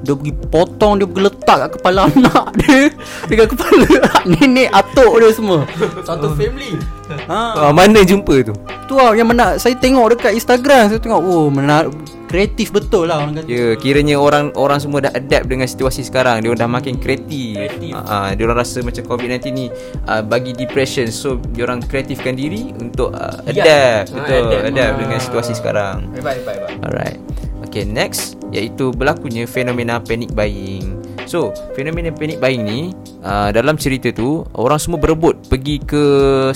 Dia 0.03 0.15
pergi 0.15 0.31
potong 0.47 0.99
Dia 0.99 1.05
pergi 1.07 1.23
letak 1.27 1.57
kat 1.67 1.69
kepala 1.79 1.99
anak 2.11 2.45
dia 2.59 2.91
Dengan 3.27 3.47
kepala 3.51 3.87
nenek 4.27 4.69
atuk 4.71 5.11
dia 5.19 5.31
semua 5.35 5.59
Satu 6.07 6.31
family 6.39 6.75
ha. 7.27 7.67
Ah, 7.67 7.73
mana 7.75 8.03
jumpa 8.03 8.47
tu? 8.47 8.53
Tu 8.87 8.93
lah 8.95 9.11
yang 9.15 9.27
mana 9.27 9.59
Saya 9.59 9.75
tengok 9.75 10.15
dekat 10.15 10.35
Instagram 10.39 10.91
Saya 10.91 10.99
tengok 11.01 11.19
Oh 11.23 11.47
menarik 11.51 11.91
Kreatif 12.29 12.69
betul 12.69 13.09
lah 13.09 13.25
orang 13.25 13.41
kata 13.41 13.49
Ya, 13.49 13.73
kiranya 13.73 14.21
orang 14.21 14.53
orang 14.53 14.77
semua 14.77 15.01
dah 15.01 15.09
adapt 15.17 15.49
dengan 15.49 15.65
situasi 15.65 16.05
sekarang. 16.05 16.45
Dia 16.45 16.53
orang 16.53 16.61
dah 16.61 16.69
makin 16.69 17.01
kreatif. 17.01 17.57
Kreatif. 17.57 17.97
Ah, 18.05 18.37
dia 18.37 18.45
orang 18.45 18.61
rasa 18.61 18.85
macam 18.85 19.01
COVID-19 19.01 19.49
ni 19.49 19.65
uh, 20.05 20.21
bagi 20.21 20.53
depression. 20.53 21.09
So, 21.09 21.41
dia 21.57 21.65
orang 21.65 21.81
kreatifkan 21.81 22.37
diri 22.37 22.69
untuk 22.77 23.17
uh, 23.17 23.41
adapt. 23.49 24.13
Ah, 24.13 24.21
Betul, 24.21 24.41
adapt. 24.45 24.63
adapt 24.69 24.93
Ah. 24.93 24.99
dengan 25.01 25.19
situasi 25.19 25.53
sekarang. 25.57 25.97
Hebat, 26.13 26.37
hebat, 26.37 26.53
hebat 26.61 26.85
Alright. 26.85 27.17
Okay, 27.65 27.81
next 27.81 28.37
iaitu 28.53 28.93
berlakunya 28.93 29.49
fenomena 29.49 29.97
panic 29.97 30.29
buying. 30.33 30.98
So, 31.29 31.53
fenomena 31.77 32.09
panic 32.09 32.41
buying 32.41 32.65
ni 32.65 32.89
uh, 33.21 33.53
dalam 33.53 33.77
cerita 33.77 34.09
tu 34.09 34.41
orang 34.57 34.81
semua 34.81 34.97
berebut 34.97 35.37
pergi 35.45 35.77
ke 35.77 36.03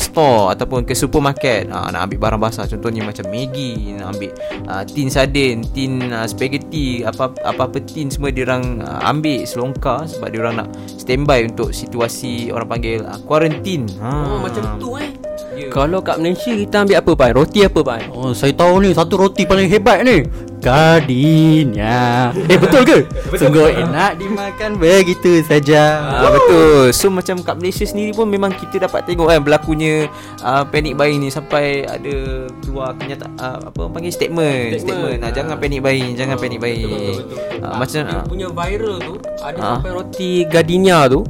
store 0.01 0.49
ataupun 0.57 0.81
ke 0.81 0.97
supermarket 0.97 1.69
uh, 1.69 1.93
nak 1.93 2.09
ambil 2.09 2.25
barang 2.25 2.41
basah 2.41 2.65
contohnya 2.65 3.05
macam 3.05 3.29
Maggi, 3.29 3.93
nak 3.93 4.17
ambil 4.17 4.33
uh, 4.65 4.81
tin 4.89 5.13
sardin, 5.13 5.61
tin 5.77 6.09
uh, 6.09 6.25
spaghetti, 6.25 7.05
apa 7.05 7.29
apa-apa 7.45 7.85
tin 7.85 8.09
semua 8.09 8.33
dia 8.33 8.49
orang 8.49 8.81
uh, 8.81 9.05
ambil 9.05 9.45
selongkar 9.45 10.09
sebab 10.09 10.33
dia 10.33 10.41
orang 10.41 10.65
nak 10.65 10.69
standby 10.89 11.45
untuk 11.45 11.69
situasi 11.69 12.49
orang 12.49 12.65
panggil 12.65 13.05
uh, 13.05 13.21
quarantine. 13.29 13.85
Ha. 14.01 14.09
Oh 14.09 14.41
macam 14.41 14.81
tu 14.81 14.97
eh 14.97 15.13
Ya. 15.53 15.69
Kalau 15.69 16.01
kat 16.01 16.17
Malaysia 16.17 16.49
Kita 16.49 16.81
ambil 16.81 16.97
apa 16.97 17.11
Pan? 17.13 17.31
Roti 17.37 17.61
apa 17.61 17.79
Pan? 17.85 18.01
Oh 18.09 18.33
saya 18.33 18.57
tahu 18.57 18.81
ni 18.81 18.89
Satu 18.89 19.21
roti 19.21 19.45
paling 19.45 19.69
hebat 19.69 20.01
ni 20.01 20.25
Gardenia 20.63 22.31
Eh 22.47 22.55
betul 22.55 22.81
ke? 22.81 22.97
Sungguh 23.35 23.67
enak 23.75 24.15
dimakan 24.15 24.79
begitu 24.79 25.43
saja 25.43 25.99
Ah 26.23 26.31
betul. 26.31 26.89
So 26.95 27.11
macam 27.11 27.43
kat 27.43 27.59
Malaysia 27.59 27.83
sendiri 27.83 28.15
pun 28.15 28.31
memang 28.31 28.55
kita 28.55 28.79
dapat 28.81 29.03
tengok 29.03 29.27
kan 29.27 29.43
berlakunya 29.43 30.07
uh, 30.39 30.63
panic 30.63 30.95
buying 30.95 31.19
ni 31.19 31.27
sampai 31.27 31.83
ada 31.83 32.47
keluar 32.63 32.95
kenyataan 32.95 33.35
uh, 33.35 33.59
apa 33.67 33.77
orang 33.77 33.93
panggil 33.93 34.13
statement. 34.13 34.79
Statement. 34.79 34.79
statement. 34.79 35.17
Nah, 35.19 35.31
jangan 35.31 35.55
panic 35.57 35.79
buying, 35.79 36.15
jangan 36.15 36.35
panic 36.39 36.57
buying. 36.57 37.19
Uh, 37.59 37.75
macam 37.75 37.99
Dia 38.03 38.15
uh, 38.15 38.23
punya 38.23 38.47
viral 38.47 38.97
tu 38.99 39.13
Ada 39.39 39.57
Ah. 39.59 39.69
sampai 39.77 39.91
roti 39.91 40.31
Gardenia 40.45 41.05
tu 41.05 41.23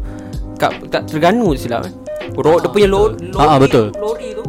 Kat, 0.56 0.72
kat 0.88 1.02
Terengganu 1.10 1.54
silap 1.54 1.86
eh 1.86 1.94
Ro, 2.34 2.58
Dia 2.58 2.70
punya 2.70 2.88
lo, 2.88 3.14
lori, 3.14 3.34
Ah, 3.34 3.56
ah, 3.56 3.58
betul. 3.58 3.90
lori 3.98 4.34
tu 4.34 4.44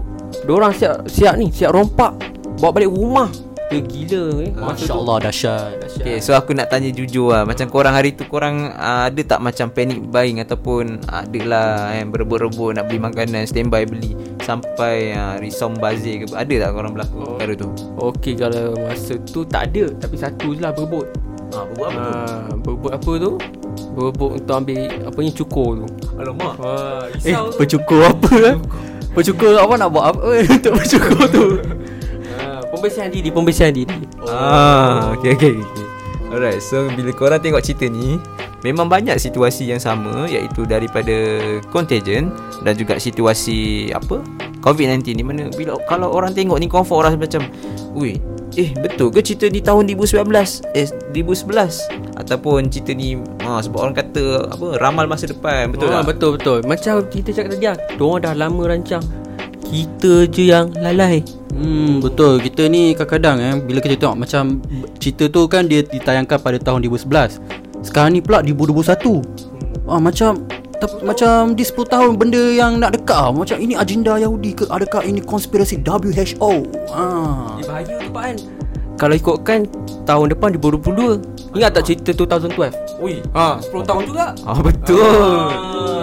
Diorang 0.45 0.73
siap 0.73 1.05
siap 1.05 1.35
ni 1.37 1.49
Siap 1.49 1.73
rompak 1.73 2.13
Bawa 2.61 2.71
balik 2.73 2.89
rumah 2.89 3.29
cerita 3.77 3.91
gila 3.91 4.25
eh. 4.39 4.51
Masa 4.51 4.67
Masya 4.67 4.87
tu- 4.87 4.97
Allah 4.97 5.17
dahsyat 5.21 5.73
Okay, 5.95 6.17
so 6.19 6.31
aku 6.31 6.51
nak 6.53 6.69
tanya 6.69 6.89
jujur 6.89 7.29
lah 7.29 7.43
Macam 7.43 7.67
korang 7.67 7.93
hari 7.93 8.13
tu 8.13 8.25
korang 8.25 8.71
uh, 8.71 9.07
ada 9.07 9.21
tak 9.21 9.41
macam 9.41 9.67
panic 9.69 9.99
buying 10.05 10.39
Ataupun 10.39 11.03
ada 11.05 11.41
lah 11.43 11.69
eh, 11.93 12.05
berebut-rebut 12.05 12.75
nak 12.75 12.87
beli 12.87 13.01
makanan 13.01 13.45
Standby 13.45 13.85
beli 13.85 14.13
Sampai 14.41 15.13
uh, 15.13 15.39
risau 15.39 15.73
bazir 15.73 16.23
ke 16.23 16.31
Ada 16.31 16.55
tak 16.61 16.71
korang 16.73 16.93
berlaku 16.93 17.17
oh. 17.17 17.27
perkara 17.35 17.53
tu? 17.55 17.69
Okey 17.97 18.35
kalau 18.35 18.77
masa 18.81 19.15
tu 19.25 19.41
tak 19.43 19.71
ada 19.71 19.89
Tapi 19.97 20.15
satu 20.15 20.53
je 20.53 20.61
lah 20.61 20.71
berebut 20.71 21.07
Ha, 21.55 21.63
berebut 21.71 21.87
apa 21.87 21.95
tu? 21.95 22.03
Ah, 22.03 22.51
Berebut 22.59 22.91
apa 22.91 23.13
tu 23.15 23.31
Berebut 23.95 24.31
untuk 24.37 24.55
ambil 24.57 24.81
Apa 25.07 25.19
ni 25.21 25.31
cukur 25.31 25.69
tu 25.77 25.87
Alamak 26.19 26.55
Wah, 26.59 27.07
Eh 27.15 27.31
risau 27.31 27.47
tu. 27.47 27.59
pencukur 27.63 28.01
apa 28.03 28.31
eh 28.45 28.57
Pencukur 29.15 29.55
apa 29.55 29.75
nak 29.77 29.89
buat 29.89 30.05
apa 30.11 30.27
eh, 30.35 30.43
Untuk 30.57 30.73
pencukur 30.75 31.25
tu 31.31 31.47
Ah, 31.55 31.63
Pembersihan 32.75 33.09
diri 33.09 33.29
Pembersihan 33.31 33.73
diri 33.73 33.99
Ah, 34.27 35.15
okay, 35.15 35.39
okay, 35.39 35.55
okay. 35.55 35.87
Alright, 36.35 36.59
so 36.59 36.91
bila 36.99 37.15
korang 37.15 37.39
tengok 37.39 37.63
cerita 37.63 37.87
ni 37.87 38.19
Memang 38.67 38.91
banyak 38.91 39.15
situasi 39.23 39.71
yang 39.71 39.79
sama 39.79 40.27
Iaitu 40.27 40.67
daripada 40.67 41.15
contagion 41.71 42.35
Dan 42.67 42.75
juga 42.75 42.99
situasi 42.99 43.93
apa 43.95 44.19
COVID-19 44.65 45.15
Di 45.15 45.23
mana 45.23 45.47
bila 45.55 45.79
kalau 45.87 46.11
orang 46.11 46.35
tengok 46.35 46.59
ni 46.59 46.67
Confirm 46.67 47.07
orang 47.07 47.15
macam 47.21 47.47
Ui, 47.95 48.19
eh 48.59 48.75
betul 48.75 49.15
ke 49.15 49.23
cerita 49.23 49.47
ni 49.47 49.63
tahun 49.63 49.87
2019 49.95 50.27
Eh 50.75 50.91
2011 51.15 52.19
Ataupun 52.19 52.67
cerita 52.67 52.91
ni 52.97 53.15
ah, 53.47 53.63
Sebab 53.63 53.79
orang 53.79 53.95
kata 53.95 54.51
apa 54.51 54.67
Ramal 54.83 55.07
masa 55.07 55.31
depan. 55.31 55.71
Betul 55.71 55.95
ah, 55.95 56.03
tak? 56.03 56.17
Betul 56.17 56.31
betul. 56.41 56.59
Macam 56.67 57.05
kita 57.07 57.31
cakap 57.31 57.55
tadi 57.55 57.67
lah 57.71 57.79
Diorang 57.95 58.21
dah 58.27 58.35
lama 58.35 58.63
rancang 58.67 59.05
Kita 59.75 60.31
je 60.31 60.55
yang 60.55 60.71
lalai 60.79 61.27
Hmm 61.51 61.99
betul 62.03 62.39
kita 62.43 62.71
ni 62.71 62.95
kadang-kadang 62.95 63.39
eh 63.43 63.55
bila 63.63 63.79
kita 63.83 63.95
tengok 63.99 64.27
macam 64.27 64.59
cerita 65.03 65.27
tu 65.31 65.47
kan 65.51 65.67
dia 65.67 65.83
ditayangkan 65.83 66.39
pada 66.39 66.59
tahun 66.63 66.87
2011. 66.87 67.43
Sekarang 67.83 68.15
ni 68.15 68.23
pula 68.23 68.43
2021. 68.43 69.23
Ah 69.91 69.99
macam 69.99 70.47
macam 71.01 71.55
di 71.55 71.65
10 71.65 71.87
tahun 71.87 72.13
benda 72.19 72.43
yang 72.53 72.77
nak 72.83 72.99
dekat 72.99 73.17
ah. 73.17 73.31
macam 73.33 73.57
ini 73.57 73.79
agenda 73.79 74.19
Yahudi 74.19 74.53
ke 74.53 74.65
adakah 74.69 75.01
ini 75.07 75.23
konspirasi 75.23 75.81
WHO. 75.81 76.53
Ah. 76.91 77.57
Eh, 77.59 77.65
bahaya 77.65 77.95
tu 78.03 78.11
kan 78.13 78.35
Kalau 78.95 79.15
ikutkan 79.15 79.67
Tahun 80.05 80.27
depan 80.31 80.55
2022 80.57 81.55
Ingat 81.55 81.71
tak 81.71 81.85
cerita 81.87 82.11
2012 82.15 83.03
Ui 83.03 83.23
ha, 83.35 83.59
10 83.59 83.89
tahun 83.89 84.03
juga? 84.07 84.27
Oh 84.47 84.59
betul. 84.63 85.51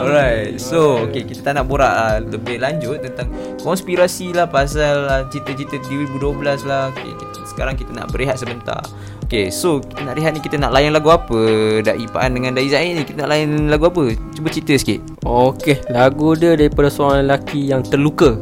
Alright 0.02 0.60
So 0.60 1.08
okay, 1.08 1.24
Kita 1.24 1.52
tak 1.52 1.54
nak 1.60 1.66
borak 1.72 1.92
uh, 1.92 2.18
Lebih 2.24 2.60
lanjut 2.60 3.00
Tentang 3.04 3.32
Konspirasi 3.62 4.36
lah 4.36 4.48
Pasal 4.48 5.08
uh, 5.08 5.24
Cerita-cerita 5.32 5.80
2012 5.88 6.68
lah. 6.68 6.92
Okay, 6.92 7.12
kita, 7.16 7.38
Sekarang 7.48 7.76
kita 7.80 7.92
nak 7.96 8.12
berehat 8.12 8.40
sebentar. 8.40 8.82
Okay 9.28 9.48
so 9.48 9.80
Kita 9.80 10.02
nak 10.08 10.16
rehat 10.20 10.36
ni 10.36 10.42
Kita 10.44 10.60
nak 10.60 10.72
layan 10.76 10.92
lagu 10.92 11.12
apa 11.12 11.40
Dai 11.84 12.08
Paan 12.12 12.36
dengan 12.36 12.56
Dai 12.56 12.68
Zain 12.68 12.96
ni? 12.98 13.04
Kita 13.08 13.24
nak 13.24 13.30
layan 13.32 13.72
lagu 13.72 13.88
apa? 13.88 14.12
Cuba 14.36 14.48
cerita 14.52 14.76
sikit. 14.76 15.00
Okey 15.24 15.80
Lagu 15.94 16.36
dia 16.36 16.58
daripada 16.60 16.92
seorang 16.92 17.28
lelaki 17.28 17.72
yang 17.72 17.86
terluka 17.86 18.40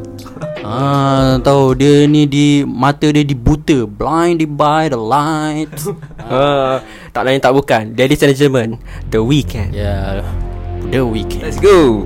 Ah 0.60 1.40
tahu 1.40 1.72
dia 1.72 2.04
ni 2.04 2.28
di 2.28 2.62
mata 2.66 3.08
dia 3.08 3.24
dibuta 3.24 3.88
blinded 3.88 4.52
by 4.54 4.92
the 4.92 5.00
light. 5.00 5.72
uh, 6.20 6.78
Tak 7.14 7.22
lain 7.26 7.40
tak 7.42 7.56
bukan 7.56 7.96
Ladies 7.96 8.22
and 8.22 8.36
gentlemen 8.36 8.68
The 9.10 9.18
Weeknd 9.24 9.72
yeah. 9.74 10.22
The 10.90 11.06
weekend. 11.06 11.46
Let's 11.46 11.60
go 11.62 12.02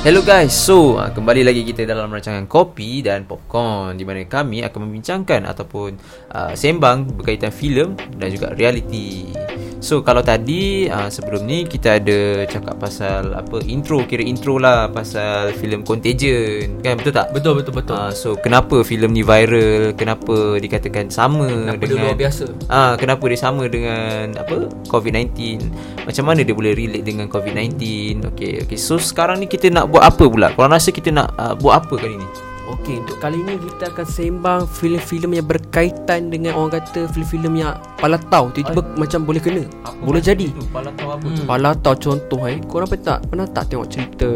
Hello 0.00 0.24
guys, 0.24 0.56
so 0.56 0.96
uh, 0.96 1.12
kembali 1.12 1.44
lagi 1.44 1.60
kita 1.60 1.84
dalam 1.84 2.08
rancangan 2.08 2.48
Kopi 2.48 3.04
dan 3.04 3.28
Popcorn 3.28 4.00
di 4.00 4.08
mana 4.08 4.24
kami 4.24 4.64
akan 4.64 4.88
membincangkan 4.88 5.44
ataupun 5.44 6.00
uh, 6.32 6.56
sembang 6.56 7.20
berkaitan 7.20 7.52
filem 7.52 7.92
dan 8.16 8.32
juga 8.32 8.56
reality. 8.56 9.28
So 9.80 10.04
kalau 10.04 10.20
tadi 10.20 10.92
uh, 10.92 11.08
sebelum 11.08 11.48
ni 11.48 11.64
kita 11.64 11.96
ada 11.96 12.44
cakap 12.44 12.76
pasal 12.76 13.32
apa 13.32 13.64
intro 13.64 14.04
kira 14.04 14.20
intro 14.20 14.60
lah 14.60 14.92
pasal 14.92 15.56
filem 15.56 15.80
Contagion 15.80 16.84
kan 16.84 17.00
betul 17.00 17.16
tak? 17.16 17.32
Betul 17.32 17.64
betul 17.64 17.80
betul. 17.80 17.96
Uh, 17.96 18.12
so 18.12 18.36
kenapa 18.36 18.84
filem 18.84 19.08
ni 19.16 19.24
viral? 19.24 19.96
Kenapa 19.96 20.60
dikatakan 20.60 21.08
sama 21.08 21.48
Kenapa 21.48 21.80
dia 21.80 21.88
dengan 21.96 22.04
luar 22.12 22.18
biasa? 22.20 22.44
Ah, 22.68 22.92
kenapa 23.00 23.24
dia 23.28 23.40
sama 23.40 23.64
dengan 23.72 24.36
apa 24.36 24.68
COVID-19? 24.92 25.32
Macam 26.04 26.24
mana 26.28 26.40
dia 26.44 26.52
boleh 26.52 26.72
relate 26.76 27.04
dengan 27.04 27.26
COVID-19? 27.32 27.80
Okey, 28.36 28.68
okey. 28.68 28.78
So 28.78 29.00
sekarang 29.00 29.40
ni 29.40 29.48
kita 29.48 29.72
nak 29.72 29.88
buat 29.90 30.04
apa 30.06 30.24
pula? 30.30 30.48
Korang 30.54 30.72
rasa 30.72 30.94
kita 30.94 31.10
nak 31.10 31.34
uh, 31.36 31.54
buat 31.58 31.82
apa 31.84 31.94
kali 31.98 32.16
ni? 32.16 32.28
Okey, 32.70 33.02
untuk 33.02 33.18
kali 33.18 33.42
ni 33.42 33.58
kita 33.58 33.90
akan 33.90 34.06
sembang 34.06 34.62
filem-filem 34.70 35.42
yang 35.42 35.46
berkaitan 35.50 36.30
dengan 36.30 36.54
orang 36.54 36.78
kata 36.78 37.10
filem-filem 37.10 37.66
yang 37.66 37.74
palatau 37.98 38.54
tiba-tiba 38.54 38.86
macam 38.94 39.26
boleh 39.26 39.42
kena. 39.42 39.64
boleh 40.06 40.22
jadi. 40.22 40.54
Kepala 40.54 40.94
tahu 40.94 41.10
apa 41.10 41.26
Hmm. 41.26 41.46
Palatau 41.50 41.94
contoh 41.98 42.40
eh. 42.46 42.62
Korang 42.70 42.86
pernah 42.86 43.02
tak 43.02 43.18
pernah 43.26 43.46
tak 43.50 43.64
tengok 43.74 43.88
cerita 43.90 44.30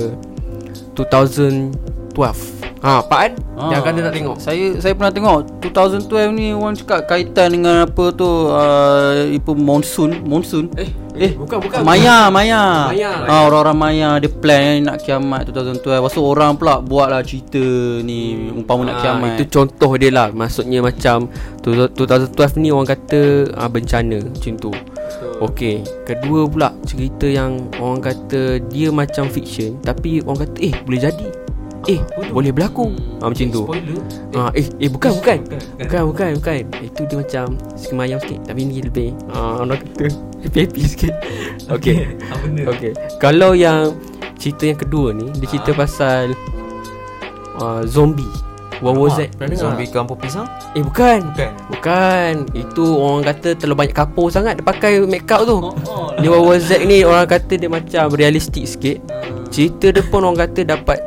2012? 2.14 2.62
Ha, 2.78 3.00
Pak 3.00 3.16
An? 3.18 3.32
Ah, 3.56 3.72
Yang 3.72 3.82
kata 3.82 3.98
tak 4.02 4.12
tengok. 4.12 4.36
Saya 4.36 4.66
saya 4.76 4.92
pernah 4.92 5.08
tengok 5.08 5.38
2012 5.64 6.04
ni 6.30 6.52
orang 6.52 6.76
cakap 6.76 7.08
kaitan 7.08 7.48
dengan 7.50 7.88
apa 7.88 8.12
tu 8.12 8.28
uh, 8.44 9.24
itu 9.26 9.52
monsoon, 9.52 10.20
monsoon. 10.22 10.68
Eh, 10.76 10.92
Eh, 11.16 11.30
bukan 11.32 11.62
bukan. 11.62 11.80
Maya, 11.80 12.26
Maya. 12.26 12.90
Maya. 12.90 13.10
Ah, 13.24 13.46
orang-orang 13.46 13.78
Maya 13.78 14.08
dia 14.18 14.26
plan 14.28 14.82
nak 14.82 14.98
kiamat 14.98 15.46
2012. 15.46 15.80
Lepas 15.96 16.10
tu 16.10 16.20
orang 16.20 16.52
pula 16.54 16.76
buatlah 16.78 17.22
cerita 17.22 17.62
ni 18.02 18.50
umpama 18.50 18.84
nak 18.84 18.98
Ah, 18.98 19.00
kiamat. 19.00 19.38
Itu 19.38 19.44
contoh 19.48 19.94
dia 19.94 20.10
lah 20.10 20.28
Maksudnya 20.28 20.82
macam 20.82 21.30
tu- 21.62 21.72
2012 21.72 22.58
ni 22.58 22.68
orang 22.68 22.90
kata 22.90 23.20
ah, 23.54 23.70
bencana 23.70 24.18
Macam 24.20 24.52
tu 24.58 24.74
Okey 25.40 25.74
Kedua 26.02 26.44
pula 26.44 26.74
Cerita 26.82 27.24
yang 27.24 27.62
orang 27.76 28.02
kata 28.02 28.42
Dia 28.66 28.90
macam 28.90 29.26
fiction 29.26 29.78
Tapi 29.80 30.18
orang 30.20 30.42
kata 30.42 30.58
Eh 30.60 30.74
boleh 30.82 30.98
jadi 31.00 31.28
Eh 31.84 32.00
boleh 32.32 32.50
berlaku 32.50 32.96
ah, 33.20 33.28
Macam 33.28 33.46
tu 33.52 33.62
Spoiler. 33.68 34.00
Ah, 34.32 34.50
eh, 34.56 34.66
eh 34.80 34.90
bukan 34.90 35.10
bukan 35.20 35.38
bukan 35.78 36.02
bukan 36.10 36.28
bukan 36.40 36.54
itu 36.80 37.02
dia 37.06 37.16
macam 37.20 37.44
semayam 37.76 38.18
sikit 38.18 38.40
tapi 38.48 38.60
ni 38.64 38.80
lebih 38.80 39.12
ah 39.30 39.62
orang 39.62 39.78
kata 39.80 40.08
happy 40.52 40.82
sikit. 40.84 41.14
Okey. 41.72 42.08
Apa 42.32 42.44
benda? 42.44 42.62
Okey. 42.72 42.92
Kalau 43.20 43.52
yang 43.56 43.96
cerita 44.36 44.68
yang 44.68 44.78
kedua 44.80 45.16
ni 45.16 45.28
dia 45.40 45.48
cerita 45.48 45.70
pasal 45.72 46.34
uh, 47.60 47.82
zombie. 47.86 48.28
What 48.82 48.98
was 48.98 49.16
that? 49.16 49.32
Pernah 49.38 49.54
dengar? 49.54 49.64
Zombie 49.70 49.88
kampung 49.88 50.18
pisang? 50.18 50.44
Eh 50.74 50.82
bukan. 50.82 51.24
Bukan. 51.32 51.50
Bukan. 51.72 52.32
Itu 52.52 52.84
orang 53.00 53.22
kata 53.32 53.56
terlalu 53.56 53.86
banyak 53.86 53.96
kapur 53.96 54.28
sangat 54.28 54.60
dia 54.60 54.66
pakai 54.66 55.00
make 55.06 55.30
up 55.30 55.46
tu. 55.46 55.72
Ni 56.20 56.26
what 56.26 56.42
was 56.42 56.68
that 56.68 56.82
ni 56.84 57.06
orang 57.06 57.24
kata 57.30 57.54
dia 57.56 57.70
macam 57.70 58.12
realistik 58.12 58.66
sikit. 58.66 58.98
Cerita 59.48 59.94
dia 59.94 60.02
pun 60.02 60.26
orang 60.26 60.44
kata 60.44 60.66
dapat 60.66 60.98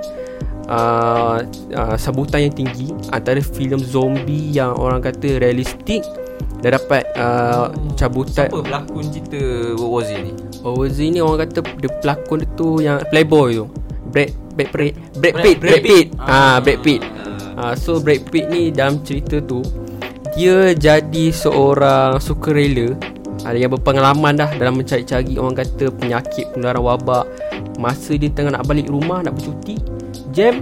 uh, 0.68 1.42
uh, 1.74 1.96
sambutan 2.00 2.48
yang 2.48 2.54
tinggi 2.56 2.92
antara 3.12 3.40
filem 3.40 3.80
zombie 3.82 4.54
yang 4.54 4.76
orang 4.76 5.04
kata 5.04 5.40
realistik 5.40 6.04
dan 6.62 6.74
dapat 6.74 7.06
uh, 7.18 7.70
cabutan 7.94 8.50
Siapa 8.50 8.66
pelakon 8.66 9.06
cerita 9.14 9.42
What 9.78 9.90
was 9.94 10.10
it 10.10 10.22
ni? 10.26 10.34
Ozi 10.66 11.14
ni 11.14 11.20
orang 11.22 11.48
kata 11.48 11.62
dia 11.78 11.92
pelakon 12.02 12.44
dia 12.44 12.50
tu 12.58 12.68
yang 12.82 12.98
playboy 13.14 13.62
tu. 13.62 13.66
Brad 14.10 14.32
Brad 14.58 14.70
Pitt 14.74 14.94
Brad 15.22 15.36
Pitt 15.38 15.58
Brad 15.62 15.82
Pitt. 15.82 15.84
Pitt. 15.86 16.08
Ah 16.18 16.58
Brad 16.60 16.80
Pitt. 16.82 17.02
Ah 17.56 17.74
so 17.78 18.02
Brad 18.02 18.26
Pitt 18.28 18.50
ni 18.50 18.74
dalam 18.74 19.00
cerita 19.06 19.38
tu 19.40 19.62
dia 20.38 20.78
jadi 20.78 21.34
seorang 21.34 22.22
sukarela 22.22 22.94
ada 23.42 23.58
yang 23.58 23.74
berpengalaman 23.74 24.38
dah 24.38 24.50
dalam 24.54 24.78
mencari-cari 24.78 25.38
orang 25.38 25.58
kata 25.58 25.90
penyakit 25.94 26.46
penularan 26.54 26.84
wabak 26.84 27.26
masa 27.82 28.14
dia 28.18 28.30
tengah 28.30 28.54
nak 28.54 28.66
balik 28.70 28.86
rumah 28.90 29.26
nak 29.26 29.34
bercuti 29.34 29.97
jam 30.38 30.62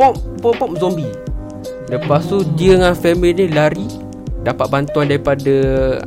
pop 0.00 0.16
pop 0.40 0.56
pop 0.56 0.72
zombie. 0.80 1.12
Lepas 1.92 2.24
tu 2.24 2.40
dia 2.56 2.80
dengan 2.80 2.96
family 2.96 3.36
dia 3.36 3.52
lari 3.52 3.84
dapat 4.40 4.72
bantuan 4.72 5.12
daripada 5.12 5.56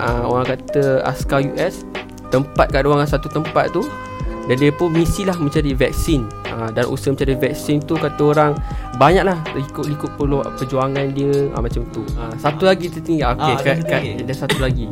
uh, 0.02 0.26
orang 0.26 0.58
kata 0.58 1.06
askar 1.06 1.46
US 1.54 1.86
tempat 2.34 2.74
kat 2.74 2.90
orang 2.90 3.06
satu 3.06 3.30
tempat 3.30 3.70
tu. 3.70 3.86
Dan 4.50 4.58
dia 4.58 4.74
pun 4.74 4.90
misi 4.90 5.22
lah 5.22 5.38
mencari 5.38 5.78
vaksin. 5.78 6.26
Ha, 6.50 6.74
Dan 6.74 6.90
usaha 6.90 7.14
mencari 7.14 7.38
vaksin 7.38 7.78
tu 7.86 7.94
kata 7.94 8.20
orang 8.20 8.52
Banyak 8.98 9.24
lah 9.24 9.38
ikut-ikut 9.54 10.18
perlu 10.18 10.42
perjuangan 10.58 11.14
dia. 11.14 11.54
Ha, 11.54 11.62
Macam 11.62 11.86
tu. 11.94 12.02
Ha, 12.18 12.34
Satu 12.42 12.66
lagi 12.66 12.90
tertinggal 12.90 13.38
okay, 13.38 13.54
ada 13.54 13.62
kat, 13.62 13.76
kat, 13.86 14.02
lagi. 14.02 14.12
Ada 14.26 14.34
satu 14.34 14.58
lagi 14.58 14.90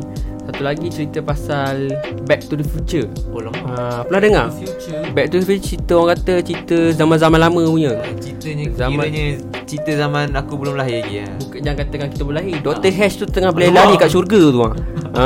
Satu 0.50 0.66
lagi 0.66 0.90
cerita 0.90 1.22
pasal 1.22 1.94
Back 2.26 2.50
to 2.50 2.58
the 2.58 2.66
Future 2.66 3.06
Oh 3.30 3.38
lama. 3.38 3.54
ha, 3.70 4.02
Pernah 4.02 4.18
dengar? 4.20 4.46
Future. 4.50 4.98
Back 5.14 5.30
to 5.30 5.38
the 5.38 5.46
Future 5.46 5.78
cerita 5.78 5.94
orang 5.94 6.18
kata 6.18 6.34
cerita 6.42 6.78
zaman-zaman 6.92 7.38
lama 7.38 7.62
punya 7.62 7.94
Ceritanya 8.18 8.66
Zaman- 8.74 8.98
kiranya 9.06 9.26
cerita 9.70 9.92
zaman 9.94 10.34
aku 10.34 10.58
belum 10.58 10.74
lahir 10.74 11.06
lagi 11.06 11.22
lah. 11.22 11.30
Bukan 11.38 11.60
jangan 11.62 11.78
katakan 11.80 12.08
kita 12.10 12.24
boleh 12.26 12.38
lahir 12.42 12.56
Dr. 12.66 12.90
Hash 12.90 13.16
tu 13.16 13.26
tengah 13.30 13.54
boleh 13.54 13.70
lari 13.70 13.94
kat 13.94 14.10
syurga 14.10 14.42
tu 14.42 14.60
ah. 14.60 14.74
Ha, 15.14 15.26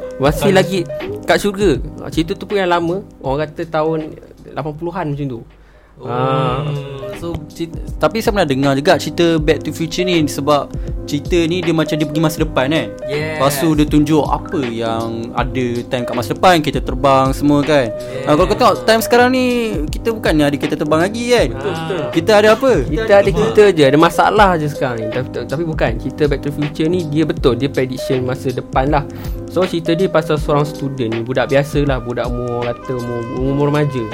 masih 0.22 0.54
lagi 0.54 0.86
kat 1.26 1.42
syurga. 1.42 1.82
Ah, 1.98 2.06
Cerita 2.06 2.38
tu 2.38 2.46
pun 2.46 2.54
yang 2.54 2.70
lama. 2.70 3.02
Orang 3.18 3.42
kata 3.42 3.66
tahun 3.66 4.14
80-an 4.46 5.06
macam 5.10 5.26
tu. 5.26 5.40
Ah, 5.98 6.62
So 7.16 7.32
cerita, 7.48 7.80
Tapi 7.96 8.20
saya 8.20 8.32
pernah 8.36 8.48
dengar 8.48 8.72
juga 8.76 9.00
cerita 9.00 9.40
Back 9.40 9.64
to 9.64 9.70
Future 9.72 10.04
ni 10.04 10.20
Sebab 10.28 10.68
cerita 11.06 11.38
ni 11.46 11.62
dia 11.62 11.72
macam 11.72 11.94
dia 11.96 12.04
pergi 12.04 12.22
masa 12.22 12.36
depan 12.42 12.66
kan 12.68 12.86
Yes. 13.06 13.38
Lepas 13.38 13.52
tu 13.62 13.68
dia 13.78 13.86
tunjuk 13.86 14.24
apa 14.26 14.60
yang 14.66 15.30
ada 15.32 15.66
time 15.86 16.04
kat 16.04 16.14
masa 16.18 16.34
depan 16.34 16.58
Kita 16.60 16.82
terbang 16.82 17.30
semua 17.32 17.62
kan 17.62 17.88
yes. 17.88 18.26
Kalau 18.26 18.44
kau 18.44 18.56
tengok 18.58 18.76
time 18.84 19.02
sekarang 19.02 19.28
ni 19.32 19.44
Kita 19.86 20.10
bukan 20.12 20.32
ada 20.42 20.56
kita 20.58 20.74
terbang 20.74 21.00
lagi 21.06 21.24
kan 21.30 21.48
betul, 21.54 21.72
betul. 21.72 22.02
Kita 22.12 22.32
ada 22.36 22.48
apa? 22.58 22.72
kita 22.84 23.12
ada 23.22 23.30
kita 23.30 23.62
je 23.72 23.82
Ada 23.86 23.98
masalah 23.98 24.50
je 24.58 24.66
sekarang 24.68 24.98
ni 25.00 25.08
tapi, 25.14 25.28
tapi 25.46 25.62
bukan 25.64 25.90
Cerita 26.02 26.22
Back 26.26 26.40
to 26.44 26.50
the 26.50 26.54
Future 26.58 26.88
ni 26.90 27.06
Dia 27.08 27.24
betul 27.24 27.54
Dia 27.56 27.70
prediction 27.70 28.26
masa 28.26 28.50
depan 28.52 28.90
lah 28.92 29.04
So 29.48 29.64
cerita 29.64 29.96
dia 29.96 30.10
pasal 30.10 30.36
seorang 30.36 30.68
student 30.68 31.16
ni 31.16 31.20
Budak 31.24 31.48
biasa 31.48 31.80
lah 31.86 31.96
Budak 32.02 32.28
umur 32.28 32.66
kata 32.66 32.92
umur, 32.98 33.20
umur 33.40 33.66
remaja 33.72 34.04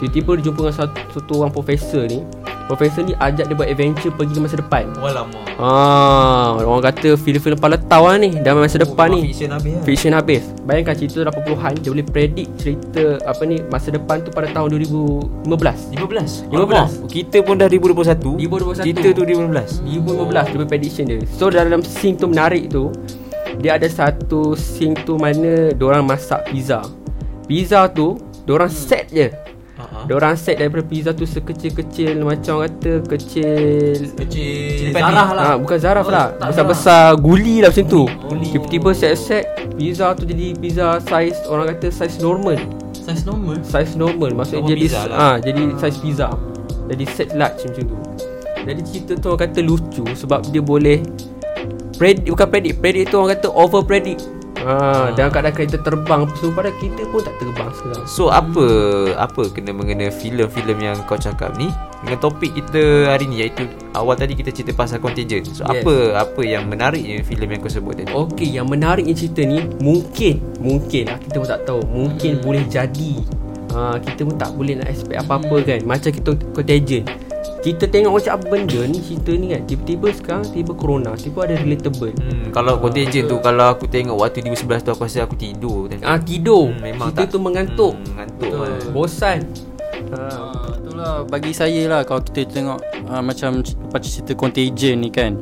Tiba-tiba 0.00 0.40
dia 0.40 0.44
jumpa 0.48 0.60
dengan 0.64 0.76
satu, 0.80 0.98
satu 1.12 1.32
orang 1.44 1.52
profesor 1.52 2.08
ni 2.08 2.24
Profesor 2.66 3.02
ni 3.04 3.12
ajak 3.18 3.50
dia 3.50 3.54
buat 3.58 3.68
adventure 3.68 4.14
Pergi 4.14 4.32
ke 4.32 4.40
masa 4.40 4.56
depan 4.56 4.84
Wah 4.96 5.12
lama. 5.12 5.50
Ah, 5.60 6.56
orang 6.56 6.88
kata 6.88 7.20
filem-filem 7.20 7.60
paletau 7.60 8.08
lah 8.08 8.16
ni 8.16 8.32
dalam 8.40 8.64
masa 8.64 8.80
depan 8.80 9.12
ni. 9.12 9.28
Fiction 9.28 9.52
habis 9.52 9.76
lah. 9.76 9.84
Fiction 9.84 10.12
habis. 10.16 10.42
Bayangkan 10.64 10.96
cerita 10.96 11.28
80-an 11.28 11.72
dia 11.76 11.90
boleh 11.92 12.06
predict 12.08 12.50
cerita 12.56 13.20
apa 13.28 13.44
ni 13.44 13.60
masa 13.68 13.92
depan 13.92 14.24
tu 14.24 14.32
pada 14.32 14.48
tahun 14.48 14.72
2015. 14.80 16.00
15 16.00 16.48
15. 16.48 17.12
Kita 17.12 17.44
pun 17.44 17.60
dah 17.60 17.68
2021 17.68 18.40
2021. 18.40 18.88
Kita 18.88 19.06
tu 19.12 19.22
2015 19.28 19.84
2015 19.84 20.48
dia 20.48 20.56
boleh 20.56 20.70
prediction 20.72 21.04
dia. 21.12 21.18
So 21.28 21.52
dalam 21.52 21.84
scene 21.84 22.16
tu 22.16 22.24
menarik 22.24 22.72
tu 22.72 22.88
dia 23.60 23.76
ada 23.76 23.84
satu 23.84 24.56
scene 24.56 24.96
tu 25.04 25.20
mana 25.20 25.76
orang 25.76 26.08
masak 26.08 26.48
pizza. 26.48 26.80
Pizza 27.44 27.84
tu 27.92 28.16
orang 28.48 28.72
set 28.72 29.12
je. 29.12 29.28
Uh-huh. 29.80 30.04
Diorang 30.04 30.36
set 30.36 30.56
daripada 30.56 30.84
pizza 30.84 31.10
tu 31.10 31.24
sekecil-kecil 31.24 32.20
Macam 32.20 32.60
orang 32.60 32.68
kata 32.70 32.92
kecil 33.08 33.96
Kecil 34.16 34.92
Zarah 34.92 35.28
lah. 35.30 35.44
Ha, 35.44 35.54
Bukan 35.56 35.78
zarah 35.78 36.04
Oh, 36.04 36.12
lah. 36.12 36.26
Besar-besar 36.38 37.16
guli 37.16 37.60
lah 37.60 37.72
macam 37.72 37.86
tu. 37.86 38.02
Tiba-tiba 38.46 38.90
set-set 38.92 39.44
Pizza 39.74 40.12
tu 40.12 40.24
jadi 40.24 40.52
pizza 40.54 41.00
size 41.00 41.40
Orang 41.46 41.68
kata 41.68 41.88
size 41.88 42.20
normal. 42.20 42.60
Size 42.92 43.24
normal? 43.24 43.56
Size 43.64 43.96
normal 43.96 44.30
Maksudnya 44.36 44.60
Normal 44.60 44.70
jadi 44.70 44.82
pizza 44.84 45.00
lah. 45.08 45.16
ah 45.16 45.34
Jadi 45.38 45.62
size 45.76 45.98
pizza. 45.98 46.28
Jadi 46.86 47.04
set 47.06 47.28
large 47.32 47.60
macam 47.64 47.82
tu. 47.86 47.96
Jadi 48.60 48.80
cerita 48.84 49.12
tu 49.16 49.26
orang 49.30 49.42
kata 49.46 49.60
lucu 49.64 50.04
Sebab 50.12 50.52
dia 50.52 50.60
boleh 50.60 51.00
Predict 51.96 52.28
Bukan 52.28 52.46
predict 52.46 52.76
Predict 52.78 53.06
tu 53.08 53.16
orang 53.16 53.32
kata 53.32 53.48
over 53.48 53.80
predict 53.80 54.20
Ha, 54.60 55.08
dalam 55.16 55.32
keadaan 55.32 55.56
kita 55.56 55.80
terbang 55.80 56.28
So 56.36 56.52
pada 56.52 56.68
kita 56.76 57.08
pun 57.08 57.24
tak 57.24 57.32
terbang 57.40 57.68
sekarang 57.72 58.04
So 58.04 58.28
apa 58.28 58.64
apa 59.16 59.48
kena 59.48 59.72
mengena 59.72 60.12
filem-filem 60.12 60.78
yang 60.78 60.96
kau 61.08 61.16
cakap 61.16 61.56
ni 61.56 61.72
dengan 62.00 62.16
topik 62.16 62.56
kita 62.56 63.12
hari 63.12 63.28
ni 63.28 63.44
iaitu 63.44 63.68
awal 63.92 64.16
tadi 64.16 64.32
kita 64.32 64.48
cerita 64.48 64.72
pasal 64.72 65.04
contagion. 65.04 65.44
So 65.44 65.68
Yes. 65.68 65.84
apa 65.84 65.94
apa 66.16 66.40
yang 66.40 66.64
menariknya 66.64 67.20
filem 67.20 67.52
yang 67.52 67.60
kau 67.60 67.68
sebut 67.68 67.92
tadi? 67.92 68.08
Okey, 68.08 68.56
yang 68.56 68.72
menariknya 68.72 69.12
cerita 69.12 69.44
ni 69.44 69.60
mungkin 69.84 70.40
mungkin 70.64 71.12
lah 71.12 71.20
kita 71.20 71.36
pun 71.36 71.48
tak 71.48 71.62
tahu. 71.68 71.84
Mungkin 71.92 72.40
hmm. 72.40 72.44
boleh 72.44 72.64
jadi. 72.72 73.12
Ha, 73.70 74.00
kita 74.00 74.20
pun 74.24 74.34
tak 74.34 74.50
boleh 74.56 74.80
nak 74.80 74.88
expect 74.88 75.18
apa-apa 75.20 75.56
Hmm. 75.60 75.66
kan. 75.68 75.78
Macam 75.84 76.10
kita 76.10 76.30
contagion. 76.56 77.04
Kita 77.60 77.84
tengok 77.84 78.16
macam 78.16 78.32
apa 78.40 78.44
benda 78.48 78.80
ni 78.88 78.98
cerita 79.04 79.32
ni 79.36 79.52
kan. 79.52 79.62
Tiba-tiba 79.68 80.08
sekarang 80.16 80.44
tiba 80.48 80.72
corona, 80.72 81.12
tiba 81.12 81.44
ada 81.44 81.60
relatable. 81.60 82.16
Hmm, 82.16 82.48
kalau 82.56 82.80
contagion 82.80 83.28
tu 83.28 83.36
kalau 83.44 83.76
aku 83.76 83.84
tengok 83.84 84.16
waktu 84.16 84.40
2011 84.48 84.80
tu 84.80 84.90
aku 84.96 85.04
rasa 85.04 85.28
aku 85.28 85.36
tidur. 85.36 85.92
Ah 86.00 86.16
tidur. 86.16 86.72
Hmm, 86.72 86.80
memang 86.80 87.12
kita 87.12 87.28
tak- 87.28 87.32
tu 87.36 87.38
mengantuk. 87.38 87.92
Hmm, 87.94 88.06
mengantuk. 88.16 88.50
Bosan. 88.96 89.44
Ha. 90.10 90.16
Ah, 90.16 90.72
betul 90.74 90.96
lah 90.96 91.14
Itulah 91.20 91.28
bagi 91.28 91.52
saya 91.52 91.82
lah 91.86 92.00
kalau 92.02 92.24
kita 92.24 92.48
tengok 92.48 92.80
uh, 93.06 93.22
macam 93.22 93.60
lepas 93.62 94.00
cerita 94.02 94.32
contagion 94.34 94.98
ni 94.98 95.12
kan 95.12 95.36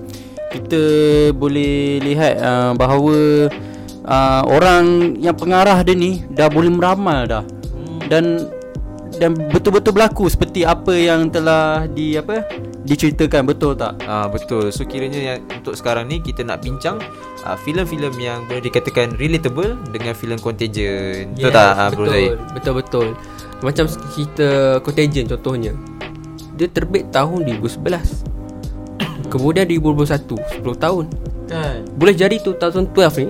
kita 0.51 0.81
boleh 1.33 2.03
lihat 2.03 2.41
uh, 2.41 2.73
bahawa 2.77 3.49
uh, 4.05 4.43
orang 4.49 5.15
yang 5.21 5.37
pengarah 5.37 5.81
dia 5.85 5.95
ni 5.95 6.25
dah 6.33 6.49
boleh 6.49 6.73
meramal 6.73 7.25
dah 7.29 7.45
dan 8.09 8.49
dan 9.19 9.35
betul-betul 9.51 9.93
berlaku 9.93 10.31
seperti 10.31 10.63
apa 10.63 10.95
yang 10.95 11.29
telah 11.29 11.91
di 11.91 12.15
apa 12.15 12.47
diceritakan 12.87 13.45
betul 13.45 13.75
tak 13.75 13.99
Ah 14.07 14.31
betul. 14.31 14.71
So 14.73 14.87
kiranya 14.87 15.21
yang 15.21 15.39
untuk 15.51 15.77
sekarang 15.77 16.09
ni 16.09 16.23
kita 16.23 16.47
nak 16.47 16.65
bincang 16.65 17.03
uh, 17.45 17.59
filem-filem 17.61 18.15
yang 18.17 18.47
boleh 18.49 18.63
dikatakan 18.65 19.19
relatable 19.19 19.77
dengan 19.93 20.15
filem 20.17 20.39
Contagion. 20.41 21.35
Betul 21.37 21.53
tak 21.53 21.71
ah, 21.77 21.89
Bro 21.93 22.07
betul, 22.07 22.15
Zaid? 22.15 22.39
betul 22.55 22.75
betul. 22.79 23.09
Macam 23.61 23.85
kita 24.15 24.49
Contagion 24.81 25.27
contohnya. 25.29 25.73
Dia 26.57 26.67
terbit 26.71 27.11
tahun 27.11 27.45
2011. 27.45 28.25
Kemudian 29.29 29.69
2021, 29.69 30.65
10 30.65 30.85
tahun. 30.85 31.05
Kan 31.53 31.85
Boleh 32.01 32.17
jadi 32.17 32.41
2012 32.41 33.21
ni 33.21 33.29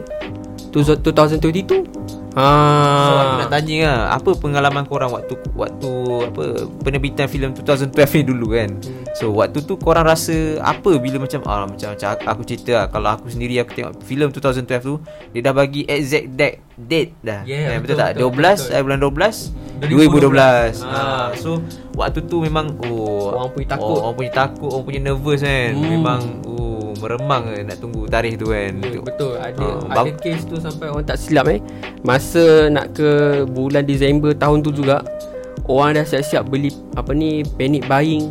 2022 0.71 1.88
So 2.31 3.13
aku 3.17 3.35
nak 3.39 3.51
tanya 3.51 3.77
lah 3.83 4.01
Apa 4.15 4.31
pengalaman 4.33 4.85
korang 4.85 5.11
waktu 5.11 5.35
Waktu 5.53 5.91
apa 6.25 6.43
Penerbitan 6.81 7.27
filem 7.27 7.51
2012 7.53 7.89
ni 8.15 8.23
dulu 8.23 8.47
kan 8.53 8.71
So 9.13 9.33
waktu 9.33 9.59
tu 9.61 9.75
korang 9.75 10.05
rasa 10.05 10.33
Apa 10.61 10.97
bila 10.97 11.19
macam 11.19 11.41
ah, 11.45 11.65
macam, 11.65 11.89
macam 11.91 12.09
aku 12.21 12.43
cerita 12.45 12.71
lah 12.75 12.87
Kalau 12.87 13.09
aku 13.11 13.27
sendiri 13.27 13.57
aku 13.57 13.73
tengok 13.73 13.93
filem 14.03 14.29
2012 14.29 14.61
tu 14.79 14.95
Dia 15.33 15.41
dah 15.41 15.53
bagi 15.53 15.83
exact 15.85 16.27
date, 16.31 16.59
date 16.77 17.11
dah 17.21 17.43
Yeah, 17.43 17.73
kan, 17.73 17.79
betul, 17.81 17.97
betul, 17.97 17.97
tak? 17.97 18.11
betul, 18.15 18.31
12 18.31 18.37
betul. 18.37 18.69
eh, 18.71 18.83
bulan 18.85 18.99
12 19.01 19.69
2012 19.79 20.85
ah. 20.85 21.29
So 21.35 21.51
waktu 21.95 22.19
tu 22.25 22.37
memang 22.41 22.77
oh, 22.85 23.33
Orang 23.33 23.51
punya 23.53 23.69
takut. 23.73 23.89
oh, 23.89 23.99
Orang 24.05 24.17
punya 24.17 24.33
takut 24.37 24.69
Orang 24.69 24.85
punya 24.85 25.01
nervous 25.03 25.41
kan 25.41 25.71
Hmm. 25.71 25.87
Memang 25.89 26.21
oh, 26.45 26.88
meremang 26.99 27.43
kan 27.47 27.63
nak 27.65 27.79
tunggu 27.79 28.05
tarikh 28.05 28.37
tu 28.37 28.47
kan 28.49 28.73
Ya, 28.79 28.99
betul 28.99 29.35
ada 29.35 29.67
Ah, 29.89 30.03
ada 30.03 30.11
kes 30.13 30.45
tu 30.45 30.57
sampai 30.57 30.87
orang 30.87 31.03
tak 31.03 31.17
silap 31.17 31.47
eh 31.47 31.59
masa 32.03 32.69
nak 32.69 32.93
ke 32.93 33.09
bulan 33.47 33.83
Disember 33.83 34.33
tahun 34.33 34.61
tu 34.61 34.71
juga 34.71 35.01
orang 35.65 35.95
dah 35.95 36.05
siap-siap 36.05 36.45
beli 36.45 36.69
apa 36.95 37.11
ni 37.11 37.43
panic 37.57 37.85
buying 37.85 38.31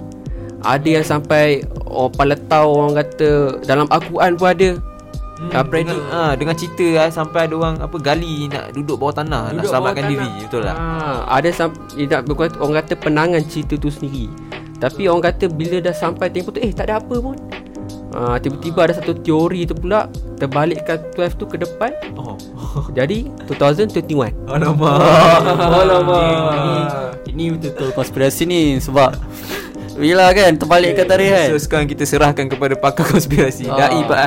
ada 0.60 0.89
yang 0.89 1.06
sampai 1.06 1.62
oh 1.86 2.10
paletau 2.10 2.67
orang 2.75 2.97
kata 2.97 3.30
dalam 3.63 3.86
Al-Quran 3.88 4.34
pun 4.36 4.47
ada 4.47 4.69
hmm, 4.73 5.51
uh, 5.53 5.63
dengan, 5.63 5.97
ah, 6.10 6.34
dengan 6.34 6.56
cerita 6.58 6.86
ah, 6.97 7.10
sampai 7.10 7.45
ada 7.45 7.53
orang 7.56 7.77
apa 7.77 7.97
gali 7.97 8.49
nak 8.49 8.73
duduk 8.73 8.97
bawah 8.97 9.15
tanah 9.15 9.53
nak 9.53 9.62
Duduk 9.62 9.69
selamatkan 9.69 10.01
bawah 10.01 10.12
diri 10.12 10.25
tanah. 10.25 10.41
betul 10.43 10.62
tak? 10.62 10.75
Ah, 10.75 11.17
ada 11.30 11.49
sam- 11.51 11.77
berkata, 12.25 12.56
orang 12.58 12.75
kata 12.75 12.93
penangan 12.97 13.41
cerita 13.45 13.77
tu 13.77 13.88
sendiri. 13.88 14.27
Tapi 14.77 15.06
orang 15.06 15.25
kata 15.25 15.45
bila 15.47 15.77
dah 15.80 15.89
sampai 15.89 16.30
tempoh 16.30 16.53
tu 16.53 16.60
eh 16.60 16.69
tak 16.69 16.89
ada 16.89 17.01
apa 17.01 17.15
pun. 17.17 17.34
Ah, 18.10 18.38
tiba-tiba 18.38 18.80
ada 18.82 18.93
satu 18.93 19.12
teori 19.13 19.63
tu 19.63 19.74
pula 19.74 20.08
terbalikkan 20.36 20.96
12 21.12 21.34
tu 21.34 21.46
ke 21.46 21.58
depan. 21.58 21.91
Oh. 22.13 22.39
Jadi 22.98 23.28
2021. 23.46 24.32
Alamak. 24.46 25.00
Alamak. 25.82 27.20
Ini 27.28 27.54
betul-betul 27.54 27.93
konspirasi 27.93 28.43
ni 28.43 28.62
sebab 28.78 29.13
Bila 29.93 30.30
kan 30.30 30.54
terbalik 30.54 30.93
ke 30.93 31.04
tarikh 31.04 31.34
kan 31.34 31.50
So 31.50 31.58
sekarang 31.58 31.86
kita 31.86 32.06
serahkan 32.06 32.46
kepada 32.46 32.78
pakar 32.78 33.02
konspirasi 33.04 33.65
Ah. 33.65 33.89
Dai 33.89 34.06
Pak 34.06 34.20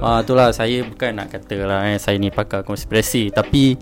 Ah 0.00 0.18
itulah 0.20 0.48
saya 0.50 0.80
bukan 0.82 1.12
nak 1.14 1.28
kata 1.28 1.56
lah 1.64 1.80
eh 1.86 1.96
saya 1.96 2.16
ni 2.16 2.28
pakar 2.28 2.64
konspirasi 2.64 3.28
tapi 3.28 3.76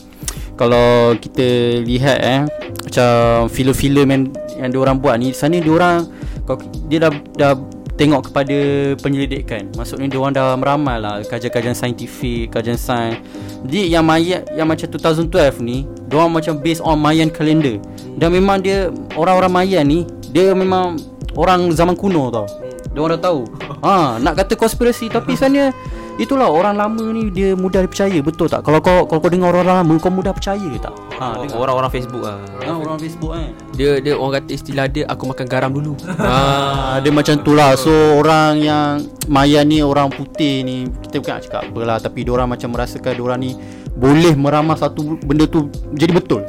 kalau 0.55 1.15
kita 1.15 1.47
lihat 1.83 2.19
eh 2.19 2.41
macam 2.83 3.11
filem-filem 3.47 4.07
yang 4.09 4.23
yang 4.59 4.71
diorang 4.71 4.97
buat 4.99 5.15
ni 5.17 5.31
sana 5.31 5.59
diorang 5.59 6.11
ki- 6.43 6.91
dia 6.91 7.07
dah 7.07 7.13
dah 7.35 7.53
tengok 7.97 8.29
kepada 8.31 8.57
penyelidikan 9.01 9.73
maksudnya 9.73 10.13
diorang 10.13 10.37
dah 10.37 10.53
meramal 10.53 11.01
lah 11.01 11.15
kajian-kajian 11.25 11.73
saintifik 11.73 12.53
kajian 12.53 12.77
sains. 12.77 13.19
Jadi 13.67 13.89
yang 13.89 14.05
Mayan 14.05 14.45
yang 14.53 14.69
macam 14.69 14.87
2012 14.87 15.65
ni 15.65 15.89
diorang 16.07 16.31
macam 16.31 16.61
based 16.61 16.85
on 16.85 17.01
Mayan 17.01 17.33
calendar. 17.33 17.81
Dan 18.21 18.37
memang 18.37 18.61
dia 18.61 18.93
orang-orang 19.17 19.53
Mayan 19.53 19.85
ni 19.89 20.05
dia 20.31 20.53
memang 20.53 21.01
orang 21.35 21.73
zaman 21.73 21.97
kuno 21.97 22.29
tau. 22.29 22.47
Dia 22.93 23.01
orang 23.01 23.19
dah 23.19 23.23
tahu. 23.33 23.41
Ha 23.85 24.17
nak 24.19 24.41
kata 24.41 24.57
konspirasi 24.57 25.13
tapi 25.13 25.37
sebenarnya 25.37 25.71
itulah 26.17 26.49
orang 26.49 26.77
lama 26.77 27.05
ni 27.13 27.29
dia 27.29 27.53
mudah 27.53 27.85
dipercaya 27.85 28.19
betul 28.25 28.49
tak 28.49 28.65
kalau 28.65 28.81
kau 28.81 29.05
kalau 29.05 29.21
kau 29.21 29.31
dengar 29.31 29.53
orang 29.53 29.85
lama 29.85 29.95
kau 30.01 30.09
mudah 30.09 30.33
percaya 30.33 30.61
ke 30.61 30.79
tak 30.81 30.95
ha 31.21 31.37
dengar 31.41 31.57
Orang-orang 31.67 31.91
Facebook 31.93 32.25
ah. 32.25 32.41
ha, 32.65 32.73
orang 32.73 32.99
Facebook 33.01 33.33
kan 33.33 33.51
Dia 33.77 34.01
dia 34.01 34.15
orang 34.17 34.41
kata 34.41 34.51
istilah 34.53 34.87
dia 34.89 35.05
aku 35.09 35.29
makan 35.29 35.47
garam 35.49 35.71
dulu. 35.73 35.93
Ah, 36.21 36.99
dia 37.01 37.13
macam 37.13 37.37
tu 37.41 37.53
lah 37.57 37.77
So 37.79 37.91
orang 38.21 38.61
yang 38.61 39.05
Maya 39.29 39.65
ni 39.65 39.81
orang 39.81 40.13
putih 40.13 40.65
ni 40.65 40.89
Kita 41.05 41.21
bukan 41.21 41.33
nak 41.39 41.43
cakap 41.49 41.63
apa 41.69 41.81
lah 41.85 41.97
Tapi 42.01 42.19
orang 42.29 42.49
macam 42.53 42.69
merasakan 42.73 43.15
orang 43.21 43.39
ni 43.41 43.51
Boleh 43.97 44.37
meramal 44.37 44.77
satu 44.77 45.17
benda 45.25 45.49
tu 45.49 45.69
Jadi 45.97 46.13
betul 46.13 46.45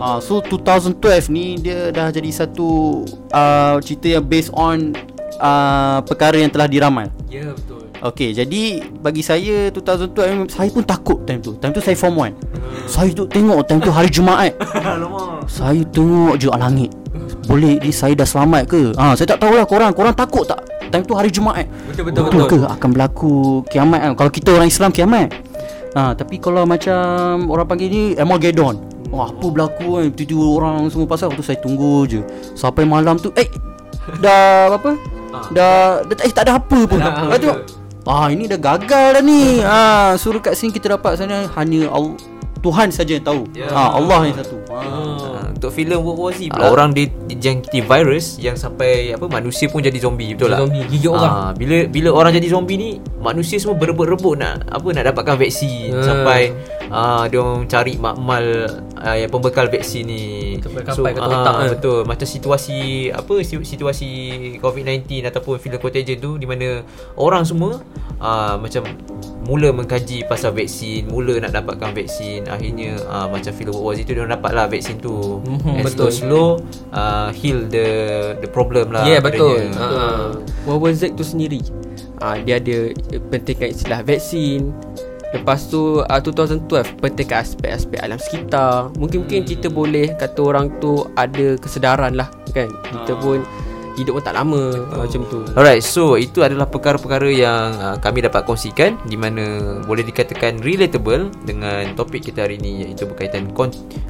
Ah, 0.00 0.16
so 0.16 0.40
2012 0.40 1.28
ni 1.28 1.60
dia 1.60 1.92
dah 1.92 2.08
jadi 2.08 2.32
satu 2.32 3.04
uh, 3.36 3.76
cerita 3.84 4.16
yang 4.16 4.24
based 4.24 4.48
on 4.56 4.96
uh, 5.36 6.00
perkara 6.08 6.40
yang 6.40 6.48
telah 6.48 6.64
diramal. 6.64 7.12
Ya 7.28 7.52
betul. 7.52 7.69
Okey, 8.00 8.32
jadi 8.32 8.80
bagi 9.04 9.20
saya 9.20 9.68
2012 9.76 10.48
saya 10.48 10.72
pun 10.72 10.80
takut 10.80 11.20
time 11.28 11.36
tu. 11.44 11.52
Time 11.60 11.68
tu 11.68 11.84
saya 11.84 11.92
form 11.92 12.32
1. 12.32 12.32
Saya 12.88 13.12
tu 13.12 13.28
tengok 13.28 13.60
time 13.68 13.80
tu 13.84 13.92
hari 13.92 14.08
Jumaat. 14.08 14.56
saya 15.60 15.84
tengok 15.92 16.40
je 16.40 16.48
langit. 16.48 16.88
Boleh 17.44 17.76
ni 17.76 17.92
saya 17.92 18.16
dah 18.16 18.24
selamat 18.24 18.72
ke? 18.72 18.96
Ha, 18.96 19.12
saya 19.12 19.36
tak 19.36 19.44
tahulah 19.44 19.68
korang, 19.68 19.92
korang 19.92 20.16
takut 20.16 20.48
tak? 20.48 20.64
Time 20.88 21.04
tu 21.04 21.12
hari 21.12 21.28
Jumaat. 21.28 21.68
Betul 21.92 22.08
betul 22.08 22.22
Betul 22.24 22.40
betul. 22.40 22.58
ke 22.64 22.72
akan 22.72 22.88
berlaku 22.96 23.32
kiamat 23.68 24.00
kan? 24.00 24.12
Kalau 24.16 24.30
kita 24.32 24.48
orang 24.56 24.68
Islam 24.72 24.90
kiamat. 24.96 25.28
Ha, 25.92 26.16
tapi 26.16 26.40
kalau 26.40 26.64
macam 26.64 27.52
orang 27.52 27.66
panggil 27.68 27.88
ni 27.92 28.02
Armageddon. 28.16 28.80
Wah, 29.12 29.28
apa 29.28 29.44
berlaku 29.44 30.00
kan? 30.00 30.08
Tiba-tiba 30.16 30.44
orang 30.56 30.88
semua 30.88 31.04
pasal 31.04 31.28
waktu 31.28 31.44
saya 31.44 31.60
tunggu 31.60 32.08
je. 32.08 32.24
Sampai 32.56 32.88
malam 32.88 33.20
tu 33.20 33.28
eh 33.36 33.50
dah 34.24 34.72
apa? 34.72 34.96
Dah, 35.52 36.00
dah 36.00 36.16
eh, 36.24 36.32
tak 36.32 36.48
ada 36.48 36.56
apa 36.56 36.78
pun. 36.88 36.96
Lepas 36.98 37.38
tu, 37.38 37.50
Ah 38.10 38.26
ini 38.26 38.44
dah 38.44 38.58
gagal 38.58 39.06
dah 39.14 39.22
ni. 39.22 39.62
Ha 39.62 40.18
suruh 40.18 40.42
kat 40.42 40.58
sini 40.58 40.74
kita 40.74 40.90
dapat 40.90 41.14
sana 41.14 41.46
hanya 41.54 41.86
Allah 41.88 42.18
Tuhan 42.60 42.90
saja 42.90 43.14
yang 43.14 43.22
tahu. 43.22 43.42
Ya. 43.54 43.70
Ha 43.70 43.94
Allah 43.94 44.26
yang 44.26 44.36
satu. 44.36 44.58
Ha. 44.68 44.76
Ah, 44.76 45.42
Untuk 45.50 45.70
filem 45.70 45.98
World 45.98 46.18
War 46.18 46.30
Z 46.30 46.46
pula 46.46 46.66
Orang 46.68 46.90
di, 46.92 47.04
dijangkiti 47.26 47.82
virus 47.82 48.38
Yang 48.38 48.62
sampai 48.62 49.10
apa 49.10 49.26
Manusia 49.26 49.66
pun 49.66 49.82
jadi 49.82 49.98
zombie 49.98 50.32
Betul 50.32 50.54
tak? 50.54 50.62
zombie, 50.62 50.86
gigit 50.86 51.10
orang. 51.10 51.32
Ah, 51.32 51.50
Bila 51.52 51.84
bila 51.84 52.08
orang 52.14 52.32
jadi 52.32 52.48
zombie 52.48 52.78
ni 52.78 52.90
Manusia 53.18 53.58
semua 53.58 53.74
berebut-rebut 53.74 54.38
nak 54.38 54.62
Apa 54.70 54.94
nak 54.94 55.10
dapatkan 55.10 55.36
vaksin 55.36 55.90
Ah. 55.90 56.04
Sampai 56.06 56.54
ah, 56.90 57.24
Dia 57.24 57.38
orang 57.38 57.64
cari 57.64 57.94
makmal 57.96 58.44
ah, 58.94 59.14
Yang 59.14 59.30
pembekal 59.30 59.66
vaksin 59.66 60.04
ni 60.04 60.22
ah, 61.56 61.64
eh. 61.64 61.70
Betul 61.72 62.00
Macam 62.04 62.26
situasi 62.26 62.78
Apa 63.08 63.34
si- 63.40 63.64
Situasi 63.64 64.08
COVID-19 64.58 65.06
Ataupun 65.24 65.56
filem 65.56 65.78
contagion 65.78 66.18
tu 66.18 66.36
Di 66.36 66.44
mana 66.44 66.82
Orang 67.14 67.42
semua 67.42 67.80
ah, 68.18 68.54
Macam 68.54 68.84
Mula 69.40 69.72
mengkaji 69.72 70.26
pasal 70.26 70.52
vaksin 70.52 71.08
Mula 71.08 71.40
nak 71.40 71.50
dapatkan 71.52 71.90
vaksin 71.90 72.46
Akhirnya 72.46 73.00
ah, 73.06 73.26
Macam 73.26 73.50
filem 73.50 73.70
World 73.70 73.86
War 73.86 73.94
Z 73.94 74.04
tu 74.04 74.12
Dia 74.12 74.22
orang 74.22 74.34
dapat 74.34 74.52
lah 74.52 74.66
vaksin 74.66 74.98
tu 74.98 75.40
Mhm, 75.40 75.80
And 75.80 75.84
betul. 75.84 76.10
slow 76.10 76.48
uh, 76.90 77.30
heal 77.32 77.66
the 77.66 77.86
the 78.38 78.48
problem 78.48 78.90
lah. 78.90 79.02
Ya 79.02 79.18
yeah, 79.18 79.20
betul. 79.22 79.70
Ha. 79.72 79.86
World 80.64 80.80
War 80.80 80.92
Z 80.92 81.14
tu 81.14 81.22
sendiri. 81.22 81.60
Ah 82.18 82.36
dia 82.36 82.60
ada 82.60 82.92
pentingkan 83.30 83.72
istilah 83.72 84.00
vaksin. 84.02 84.70
Lepas 85.30 85.70
tu 85.70 86.02
uh, 86.02 86.20
2012 86.20 86.98
pentingkan 86.98 87.46
aspek-aspek 87.46 88.02
alam 88.02 88.18
sekitar. 88.18 88.90
Mungkin-mungkin 88.98 89.46
kita 89.46 89.70
boleh 89.70 90.14
kata 90.18 90.40
orang 90.42 90.74
tu 90.82 91.06
ada 91.14 91.54
kesedaran 91.58 92.18
lah 92.18 92.26
kan. 92.50 92.66
Kita 92.90 93.14
pun 93.18 93.46
hidup 94.02 94.18
pun 94.18 94.24
tak 94.24 94.36
lama 94.36 94.60
uh, 94.90 94.98
macam 94.98 95.20
tu. 95.28 95.44
Alright, 95.54 95.84
so 95.84 96.16
itu 96.16 96.40
adalah 96.40 96.66
perkara-perkara 96.66 97.28
yang 97.30 97.76
uh, 97.76 97.96
kami 98.00 98.24
dapat 98.24 98.44
kongsikan 98.48 98.96
di 99.06 99.16
mana 99.16 99.78
boleh 99.84 100.02
dikatakan 100.04 100.60
relatable 100.64 101.30
dengan 101.44 101.92
topik 101.94 102.32
kita 102.32 102.48
hari 102.48 102.58
ini 102.58 102.88
iaitu 102.88 103.04
berkaitan 103.04 103.52
kon 103.52 103.68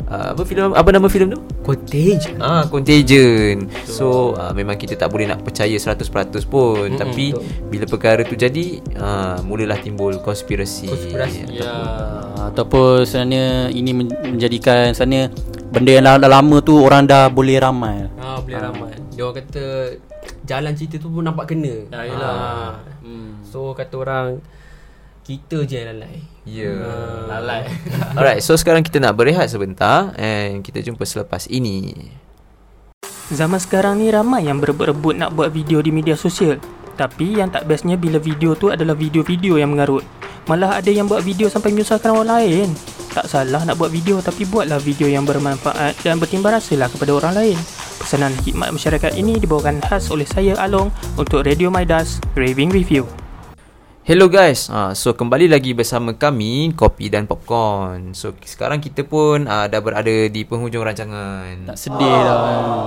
uh, 0.08 0.32
apa 0.32 0.42
filem 0.46 0.72
apa 0.72 0.88
nama 0.94 1.06
filem 1.10 1.34
tu? 1.34 1.40
Contagion. 1.66 2.38
Ah, 2.40 2.64
Contagion. 2.66 3.68
So, 3.86 4.34
uh, 4.38 4.54
memang 4.54 4.78
kita 4.78 4.96
tak 4.96 5.10
boleh 5.10 5.28
nak 5.28 5.42
percaya 5.42 5.74
100% 5.74 6.00
pun, 6.46 6.94
Mm-mm, 6.94 6.98
tapi 6.98 7.34
betul. 7.34 7.44
bila 7.68 7.84
perkara 7.86 8.20
tu 8.26 8.34
jadi, 8.34 8.80
uh, 8.98 9.38
mulalah 9.44 9.78
timbul 9.78 10.18
konspirasi. 10.22 10.88
Konspirasi. 10.90 11.40
Ya 11.52 11.74
ataupun 12.50 13.06
sebenarnya 13.06 13.70
ini 13.70 13.90
men- 13.94 14.18
menjadikan 14.26 14.90
sebenarnya 14.90 15.30
benda 15.70 15.90
yang 15.94 16.04
dah, 16.04 16.14
dah 16.18 16.30
lama 16.30 16.56
tu 16.58 16.74
orang 16.82 17.06
dah 17.06 17.30
boleh 17.30 17.62
ramal. 17.62 18.10
Ha 18.18 18.42
boleh 18.42 18.58
ramai. 18.58 18.92
Dia 19.20 19.28
orang 19.28 19.36
kata 19.44 19.64
jalan 20.48 20.72
cerita 20.80 20.96
tu 20.96 21.12
pun 21.12 21.20
nampak 21.20 21.52
kena. 21.52 21.92
Ya, 21.92 22.08
yelah. 22.08 22.32
Ha. 22.80 23.04
Hmm. 23.04 23.44
So 23.44 23.76
kata 23.76 24.00
orang 24.00 24.40
kita 25.28 25.68
je 25.68 25.76
yang 25.76 25.92
lalai. 25.92 26.24
Ya. 26.48 26.72
Lalai 27.28 27.68
Alright, 28.16 28.40
so 28.40 28.56
sekarang 28.56 28.80
kita 28.80 28.96
nak 28.96 29.20
berehat 29.20 29.52
sebentar 29.52 30.16
and 30.16 30.64
kita 30.64 30.80
jumpa 30.80 31.04
selepas 31.04 31.44
ini. 31.52 32.08
Zaman 33.28 33.60
sekarang 33.60 34.00
ni 34.00 34.08
ramai 34.08 34.48
yang 34.48 34.56
berebut-rebut 34.56 35.12
nak 35.12 35.36
buat 35.36 35.52
video 35.52 35.84
di 35.84 35.92
media 35.92 36.16
sosial. 36.16 36.56
Tapi 36.96 37.44
yang 37.44 37.52
tak 37.52 37.68
bestnya 37.68 38.00
bila 38.00 38.16
video 38.16 38.56
tu 38.56 38.72
adalah 38.72 38.96
video-video 38.96 39.60
yang 39.60 39.76
mengarut. 39.76 40.00
Malah 40.48 40.80
ada 40.80 40.88
yang 40.88 41.04
buat 41.04 41.20
video 41.20 41.52
sampai 41.52 41.76
menyusahkan 41.76 42.08
orang 42.08 42.40
lain. 42.40 42.72
Tak 43.12 43.28
salah 43.28 43.68
nak 43.68 43.76
buat 43.76 43.92
video 43.92 44.24
tapi 44.24 44.48
buatlah 44.48 44.80
video 44.80 45.12
yang 45.12 45.28
bermanfaat 45.28 46.00
dan 46.00 46.16
bertimbang 46.16 46.56
rasalah 46.56 46.88
kepada 46.88 47.12
orang 47.12 47.36
lain. 47.36 47.60
Pesanan 48.10 48.34
hikmat 48.42 48.74
masyarakat 48.74 49.14
ini 49.14 49.38
dibawakan 49.38 49.78
khas 49.86 50.10
oleh 50.10 50.26
saya 50.26 50.58
Along 50.66 50.90
untuk 51.14 51.46
Radio 51.46 51.70
Maidas 51.70 52.18
Raving 52.34 52.74
Review. 52.74 53.19
Hello 54.00 54.32
guys, 54.32 54.72
ha, 54.72 54.96
so 54.96 55.12
kembali 55.12 55.44
lagi 55.44 55.76
bersama 55.76 56.16
kami 56.16 56.72
Kopi 56.72 57.12
dan 57.12 57.28
Popcorn. 57.28 58.16
So 58.16 58.32
sekarang 58.40 58.80
kita 58.80 59.04
pun 59.04 59.44
uh, 59.44 59.68
dah 59.68 59.76
berada 59.84 60.24
di 60.24 60.40
penghujung 60.48 60.80
rancangan. 60.80 61.68
Tak 61.68 61.76
sedih 61.76 62.08
dah 62.08 62.38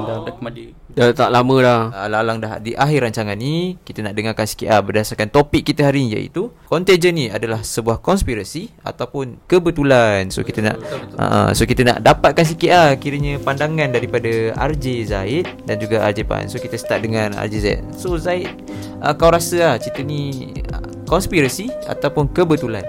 Dah, 0.10 0.18
dah 0.26 0.34
kemadi. 0.34 0.74
Dah 0.90 1.14
tak 1.14 1.30
lama 1.30 1.56
dah. 1.62 1.82
Alang-alang 2.10 2.38
dah 2.42 2.54
di 2.58 2.74
akhir 2.74 3.10
rancangan 3.10 3.34
ni 3.34 3.82
Kita 3.82 4.06
nak 4.06 4.14
dengarkan 4.14 4.46
sikit 4.46 4.70
uh, 4.70 4.82
berdasarkan 4.82 5.30
topik 5.34 5.66
kita 5.66 5.90
hari 5.90 6.06
ni 6.06 6.18
iaitu 6.18 6.54
Contagion 6.70 7.18
ni 7.18 7.34
adalah 7.34 7.66
sebuah 7.66 7.98
konspirasi 8.02 8.70
Ataupun 8.86 9.42
kebetulan. 9.50 10.30
So 10.30 10.46
kita 10.46 10.62
nak 10.62 10.78
uh, 11.18 11.50
So 11.58 11.66
kita 11.66 11.82
nak 11.82 12.06
dapatkan 12.06 12.46
sikit 12.46 12.70
lah 12.74 12.90
Kiranya 12.98 13.42
pandangan 13.42 13.90
daripada 13.90 14.54
RJ 14.54 14.86
Zaid 15.10 15.46
Dan 15.66 15.82
juga 15.82 16.06
RJ 16.06 16.30
Pan. 16.30 16.46
So 16.46 16.62
kita 16.62 16.78
start 16.78 17.06
dengan 17.06 17.34
RJ 17.38 17.56
Zaid. 17.58 17.82
So 17.98 18.14
Zaid 18.22 18.54
uh, 19.02 19.18
Kau 19.18 19.34
rasa 19.34 19.74
lah 19.74 19.76
cerita 19.82 20.06
ni 20.06 20.54
uh, 20.70 20.94
Konspirasi 21.14 21.70
Ataupun 21.86 22.26
kebetulan 22.34 22.82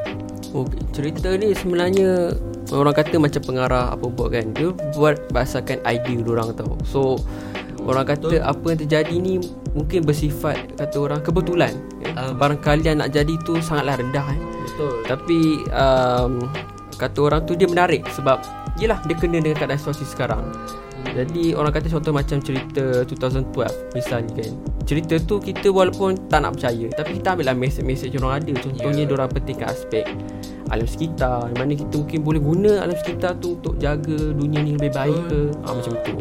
oh, 0.57 0.65
Cerita 0.97 1.37
ni 1.37 1.53
sebenarnya 1.53 2.33
Orang 2.73 2.97
kata 2.97 3.21
macam 3.21 3.45
pengarah 3.45 3.93
apa 3.93 4.09
buat 4.09 4.33
kan 4.33 4.49
Dia 4.57 4.73
buat 4.97 5.29
berdasarkan 5.29 5.85
idea 5.85 6.25
orang 6.25 6.57
tau 6.57 6.81
So 6.89 7.21
Orang 7.85 8.09
kata 8.09 8.41
apa 8.41 8.65
yang 8.73 8.81
terjadi 8.81 9.15
ni 9.21 9.45
Mungkin 9.77 10.09
bersifat 10.09 10.57
Kata 10.81 10.97
orang 10.97 11.21
kebetulan 11.21 11.77
eh? 12.01 12.17
Um. 12.17 12.41
Barangkali 12.41 12.89
yang 12.89 13.05
nak 13.05 13.13
jadi 13.13 13.37
tu 13.45 13.61
Sangatlah 13.61 14.01
rendah 14.01 14.25
eh? 14.33 14.41
Betul 14.73 14.95
Tapi 15.05 15.39
um, 15.69 16.49
Kata 16.97 17.19
orang 17.21 17.45
tu 17.45 17.53
dia 17.53 17.69
menarik 17.69 18.09
Sebab 18.09 18.64
Yelah 18.75 18.99
dia 19.07 19.15
kena 19.15 19.39
dengan 19.39 19.55
keadaan 19.55 19.79
situasi 19.79 20.05
sekarang 20.07 20.43
Jadi 21.15 21.55
orang 21.55 21.71
kata 21.71 21.87
contoh 21.95 22.11
macam 22.11 22.43
cerita 22.43 23.07
2012 23.07 23.95
Misalnya 23.95 24.33
kan 24.35 24.53
Cerita 24.85 25.15
tu 25.23 25.39
kita 25.39 25.71
walaupun 25.71 26.27
tak 26.27 26.43
nak 26.43 26.59
percaya 26.59 26.91
Tapi 26.91 27.23
kita 27.23 27.39
ambil 27.39 27.55
lah 27.55 27.57
mesej-mesej 27.57 28.11
orang 28.19 28.43
ada 28.43 28.53
Contohnya 28.59 29.03
yeah. 29.07 29.09
diorang 29.09 29.31
pentingkan 29.31 29.71
aspek 29.71 30.05
Alam 30.75 30.91
sekitar 30.91 31.55
Di 31.55 31.57
mana 31.57 31.73
kita 31.79 31.95
mungkin 32.03 32.21
boleh 32.27 32.41
guna 32.43 32.73
alam 32.83 32.97
sekitar 32.99 33.39
tu 33.39 33.55
Untuk 33.57 33.79
jaga 33.79 34.19
dunia 34.35 34.59
ni 34.61 34.75
lebih 34.75 34.91
baik 34.91 35.23
ke 35.31 35.41
ha, 35.65 35.67
Macam 35.71 35.95
tu 36.03 36.17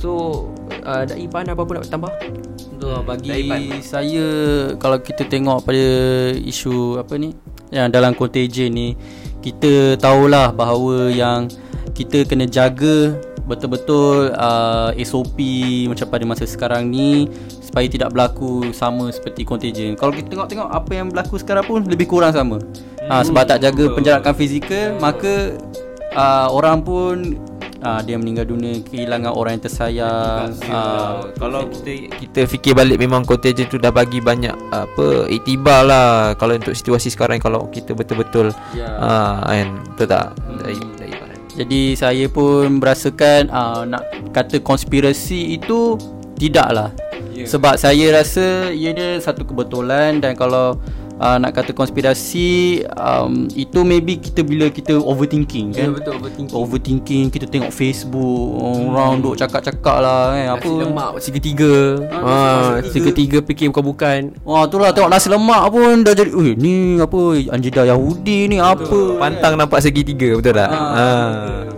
So 0.00 0.10
uh, 0.86 1.02
Dai 1.04 1.26
Pan 1.28 1.44
apa-apa 1.44 1.82
nak 1.82 1.90
tambah? 1.92 2.12
Betul 2.80 2.96
lah, 2.96 3.04
bagi 3.04 3.28
Daipan. 3.28 3.84
saya 3.84 4.26
kalau 4.80 4.96
kita 5.04 5.28
tengok 5.28 5.68
pada 5.68 5.84
isu 6.40 6.96
apa 6.96 7.20
ni 7.20 7.36
yang 7.68 7.92
dalam 7.92 8.16
contagion 8.16 8.72
ni 8.72 8.96
kita 9.44 10.00
tahulah 10.00 10.48
bahawa 10.56 11.12
yang 11.12 11.52
kita 12.00 12.24
kena 12.24 12.48
jaga 12.48 13.12
betul-betul 13.44 14.32
uh, 14.32 14.88
SOP 14.96 15.36
macam 15.84 16.06
pada 16.08 16.24
masa 16.24 16.48
sekarang 16.48 16.88
ni 16.88 17.28
supaya 17.60 17.84
tidak 17.92 18.08
berlaku 18.16 18.72
sama 18.72 19.12
seperti 19.12 19.44
contagion. 19.44 20.00
Kalau 20.00 20.16
kita 20.16 20.32
tengok-tengok 20.32 20.68
apa 20.72 20.90
yang 20.96 21.12
berlaku 21.12 21.36
sekarang 21.36 21.68
pun 21.68 21.84
lebih 21.84 22.08
kurang 22.08 22.32
sama. 22.32 22.56
Ha, 23.10 23.26
sebab 23.26 23.42
tak 23.44 23.60
jaga 23.60 23.90
penjarakan 23.92 24.32
fizikal 24.32 24.96
maka 25.02 25.58
uh, 26.14 26.46
orang 26.48 26.78
pun 26.80 27.36
uh, 27.82 28.00
dia 28.06 28.16
meninggal 28.16 28.48
dunia 28.48 28.80
kehilangan 28.86 29.34
orang 29.34 29.58
yang 29.58 29.64
tersayang. 29.66 30.54
Uh, 30.70 31.28
Kalau 31.36 31.66
kita 31.68 31.92
kita 32.22 32.40
fikir 32.46 32.72
balik 32.72 32.96
memang 33.02 33.26
contagion 33.26 33.66
tu 33.66 33.76
dah 33.76 33.90
bagi 33.92 34.22
banyak 34.22 34.54
apa 34.70 35.26
iktibar 35.28 35.84
lah 35.84 36.32
kalau 36.38 36.56
untuk 36.56 36.72
situasi 36.72 37.10
sekarang 37.12 37.42
kalau 37.42 37.66
kita 37.68 37.92
betul-betul 37.92 38.52
Ya. 38.72 38.86
ah 39.02 39.42
kan 39.42 39.82
betul 39.92 40.06
tak 40.06 40.26
Pan. 40.38 40.99
Jadi 41.60 41.92
saya 41.92 42.24
pun 42.24 42.80
merasakan 42.80 43.52
uh, 43.52 43.84
nak 43.84 44.08
kata 44.32 44.64
konspirasi 44.64 45.60
itu 45.60 46.00
tidaklah. 46.40 46.88
Yeah. 47.36 47.44
Sebab 47.44 47.76
saya 47.76 48.16
rasa 48.16 48.72
ianya 48.72 49.20
satu 49.20 49.44
kebetulan 49.44 50.24
dan 50.24 50.32
kalau 50.40 50.80
uh, 51.20 51.36
nak 51.36 51.52
kata 51.52 51.76
konspirasi 51.76 52.82
um, 52.96 53.46
itu 53.52 53.84
maybe 53.84 54.16
kita 54.16 54.40
bila 54.40 54.72
kita 54.72 54.96
overthinking 54.96 55.76
kan. 55.76 55.92
Ya, 55.92 55.94
betul, 55.94 56.16
overthinking. 56.16 56.56
Overthinking 56.56 57.24
kita 57.28 57.46
tengok 57.46 57.70
Facebook 57.70 58.48
orang 58.90 59.20
duk 59.20 59.36
cakap-cakap 59.36 59.96
lah 60.00 60.34
kan 60.34 60.46
apa. 60.56 60.70
Nasi 60.70 60.80
lemak 60.80 61.10
tiga-tiga 61.20 61.72
ha, 62.10 62.34
Tiga-tiga 62.82 63.38
fikir 63.44 63.66
bukan-bukan 63.70 64.20
Wah 64.46 64.64
tu 64.66 64.80
lah 64.80 64.90
tengok 64.94 65.10
nasi 65.10 65.28
lemak 65.28 65.62
pun 65.70 66.02
dah 66.06 66.14
jadi 66.14 66.30
Eh 66.30 66.54
ni 66.56 66.96
apa 66.98 67.20
Anjida 67.52 67.82
Yahudi 67.84 68.50
ni 68.50 68.56
apa 68.58 69.18
Pantang 69.18 69.58
nampak 69.58 69.82
segitiga 69.82 70.38
betul 70.38 70.54
tak? 70.56 70.70
Ah. 70.70 70.94
Ha. 70.94 71.08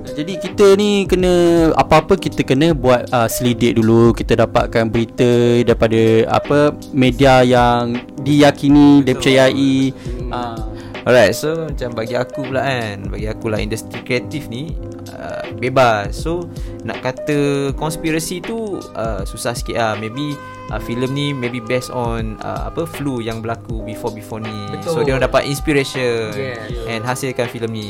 Jadi 0.02 0.34
kita 0.36 0.74
ni 0.74 1.06
kena 1.06 1.70
apa-apa 1.78 2.18
kita 2.18 2.42
kena 2.42 2.74
buat 2.74 3.06
uh, 3.14 3.30
selidik 3.30 3.78
dulu. 3.78 4.10
Kita 4.12 4.34
dapatkan 4.34 4.90
berita 4.90 5.62
daripada 5.62 6.02
apa 6.28 6.74
media 6.90 7.46
yang 7.46 7.96
diyakini 8.20 9.06
dipercayai. 9.06 9.94
Uh, 10.28 10.71
Alright, 11.02 11.34
so 11.34 11.66
macam 11.66 11.98
bagi 11.98 12.14
aku 12.14 12.46
pula 12.46 12.62
kan 12.62 13.10
Bagi 13.10 13.26
aku 13.26 13.50
lah 13.50 13.58
industri 13.58 13.98
kreatif 14.06 14.46
ni 14.46 14.70
uh, 15.10 15.42
Bebas 15.58 16.14
So 16.14 16.46
nak 16.86 17.02
kata 17.02 17.70
konspirasi 17.74 18.38
tu 18.38 18.78
uh, 18.78 19.26
Susah 19.26 19.50
sikit 19.50 19.74
lah 19.74 19.98
Maybe 19.98 20.38
uh, 20.70 20.78
filem 20.78 21.10
ni 21.10 21.26
maybe 21.34 21.58
based 21.58 21.90
on 21.90 22.38
uh, 22.46 22.70
Apa 22.70 22.86
flu 22.86 23.18
yang 23.18 23.42
berlaku 23.42 23.82
before-before 23.82 24.46
ni 24.46 24.54
Betul. 24.78 24.94
So 24.94 24.98
dia 25.02 25.18
orang 25.18 25.26
dapat 25.26 25.50
inspiration 25.50 26.30
Yes. 26.38 26.70
And 26.86 27.02
hasilkan 27.02 27.50
filem 27.50 27.70
ni 27.74 27.88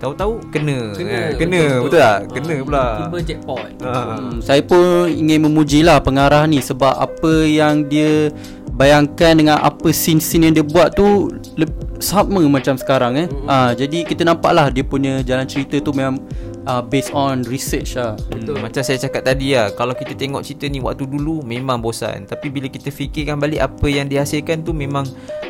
Tahu-tahu 0.00 0.48
kena 0.48 0.96
Kena, 0.96 1.12
kan? 1.12 1.30
Kena, 1.36 1.60
betul, 1.60 1.68
betul, 1.68 1.84
betul. 1.84 2.00
tak? 2.00 2.18
Kena 2.32 2.54
pula 2.64 2.84
Tiba 2.96 3.18
jackpot 3.20 3.68
uh, 3.84 4.04
Hmm, 4.16 4.40
saya 4.40 4.64
pun 4.64 5.04
ingin 5.12 5.44
memujilah 5.44 6.00
pengarah 6.00 6.48
ni 6.48 6.64
sebab 6.64 6.96
apa 6.96 7.44
yang 7.44 7.84
dia 7.92 8.32
bayangkan 8.74 9.38
dengan 9.38 9.56
apa 9.62 9.92
scene-scene 9.94 10.50
yang 10.50 10.54
dia 10.56 10.66
buat 10.66 10.98
tu 10.98 11.30
le- 11.54 11.83
sama 12.04 12.44
macam 12.44 12.76
sekarang 12.76 13.16
eh. 13.16 13.28
Ah 13.48 13.72
jadi 13.72 14.04
kita 14.04 14.28
nampaklah 14.28 14.68
dia 14.68 14.84
punya 14.84 15.24
jalan 15.24 15.48
cerita 15.48 15.80
tu 15.80 15.96
memang 15.96 16.20
uh, 16.68 16.84
based 16.84 17.12
on 17.16 17.44
research 17.48 17.96
lah. 17.96 18.16
Betul. 18.28 18.60
Macam 18.60 18.84
saya 18.84 19.00
cakap 19.00 19.24
tadi 19.24 19.56
lah 19.56 19.72
Kalau 19.72 19.92
kita 19.96 20.12
tengok 20.16 20.44
cerita 20.44 20.68
ni 20.68 20.80
Waktu 20.80 21.08
dulu 21.08 21.44
Memang 21.44 21.80
bosan 21.80 22.24
Tapi 22.28 22.48
bila 22.48 22.68
kita 22.68 22.88
fikirkan 22.88 23.40
balik 23.40 23.60
Apa 23.60 23.86
yang 23.88 24.08
dihasilkan 24.08 24.64
tu 24.64 24.72
Memang 24.76 25.04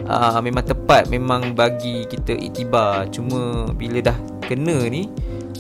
uh, 0.07 0.39
Memang 0.43 0.65
tepat 0.67 1.11
Memang 1.11 1.55
bagi 1.55 2.07
kita 2.07 2.35
iktibar 2.35 3.09
Cuma 3.11 3.71
Bila 3.75 4.03
dah 4.05 4.17
kena 4.45 4.87
ni 4.93 5.09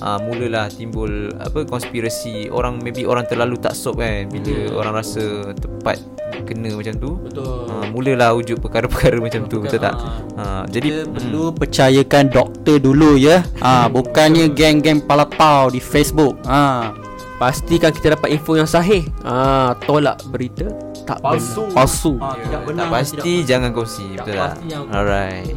uh, 0.04 0.20
Mulalah 0.20 0.68
timbul 0.68 1.08
Apa 1.34 1.64
Konspirasi. 1.64 2.46
Orang 2.48 2.78
maybe 2.78 3.02
orang 3.02 3.24
terlalu 3.24 3.56
tak 3.56 3.72
sop 3.72 3.96
kan 3.96 4.28
Bila 4.28 4.76
orang 4.76 4.94
rasa 4.94 5.24
Tepat 5.52 5.96
Kena 6.44 6.68
macam 6.70 6.94
tu. 6.94 7.10
Betul. 7.18 7.64
Uh, 7.64 7.86
Mulalah 7.88 8.34
wujud 8.34 8.58
perkara-perkara 8.58 9.16
macam 9.16 9.46
tu 9.46 9.58
Betul 9.58 9.80
tak? 9.80 9.96
Uh, 10.34 10.62
Jadi 10.68 10.88
Kita 10.92 11.02
perlu 11.08 11.44
percayakan 11.50 12.24
doktor 12.28 12.76
dulu 12.76 13.16
ya. 13.16 13.40
Ah 13.58 13.88
bukannya 13.88 14.50
geng-geng 14.50 15.00
palapau 15.00 15.68
di 15.68 15.78
Facebook. 15.78 16.36
Ah 16.44 16.92
Pastikan 17.34 17.90
kita 17.90 18.14
dapat 18.14 18.30
info 18.30 18.54
yang 18.54 18.64
sahih. 18.64 19.02
Ah, 19.20 19.74
Tolak 19.80 20.22
berita 20.28 20.70
Tak 21.02 21.18
Palsu. 21.18 21.66
benar. 21.66 21.74
Palsu. 21.74 22.12
Ah, 22.16 22.34
tidak 22.34 22.50
Tak 22.50 22.62
benar 22.64 22.86
pasti 22.88 23.32
jangan 23.42 23.70
kongsi 23.70 24.06
Betul 24.14 24.34
tak? 24.34 24.54
yang- 24.64 24.86
Alright. 24.88 25.50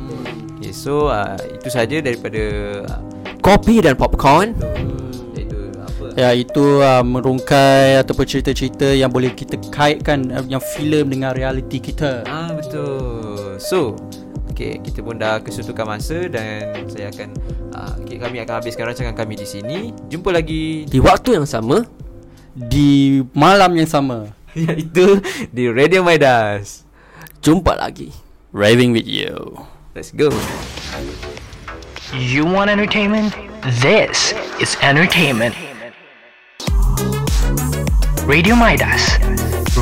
Okay 0.57 0.71
so 0.71 1.07
uh, 1.07 1.37
Itu 1.47 1.69
saja 1.69 1.97
daripada 1.97 2.41
uh, 2.83 2.99
Kopi 3.47 3.79
dan 3.79 3.95
popcorn 3.95 4.51
Iaitu 5.31 5.71
apa 5.79 6.03
Ya 6.19 6.35
itu 6.35 6.83
uh, 6.83 6.99
merungkai 6.99 7.95
ataupun 8.03 8.27
cerita-cerita 8.27 8.91
yang 8.91 9.07
boleh 9.07 9.31
kita 9.31 9.55
kaitkan 9.71 10.27
uh, 10.35 10.43
yang 10.51 10.59
filem 10.59 11.07
dengan 11.07 11.31
realiti 11.31 11.79
kita. 11.79 12.27
Ah 12.27 12.51
betul. 12.51 13.55
So, 13.55 13.95
okay, 14.51 14.83
kita 14.83 14.99
pun 14.99 15.15
dah 15.15 15.39
kesuntukan 15.39 15.87
masa 15.87 16.27
dan 16.27 16.75
saya 16.91 17.07
akan 17.07 17.29
uh, 17.71 17.93
okay, 18.03 18.19
kami 18.19 18.43
akan 18.43 18.53
habiskan 18.59 18.91
rancangan 18.91 19.15
kami 19.15 19.39
di 19.39 19.47
sini. 19.47 19.95
Jumpa 20.11 20.35
lagi 20.35 20.83
Di 20.83 20.99
waktu 20.99 21.39
yang 21.39 21.47
sama 21.47 21.87
Di 22.51 23.23
malam 23.31 23.71
yang 23.79 23.87
sama. 23.87 24.27
iaitu 24.57 25.23
di 25.55 25.71
Radio 25.71 26.03
Maidas. 26.03 26.83
Jumpa 27.39 27.79
lagi 27.79 28.11
Raving 28.51 28.91
with 28.91 29.07
you. 29.07 29.55
Let's 29.95 30.11
go. 30.11 30.33
You 32.13 32.45
want 32.45 32.69
entertainment? 32.69 33.33
This 33.81 34.31
is 34.61 34.77
entertainment. 34.81 35.53
Radio 38.25 38.55
Midas, 38.55 39.17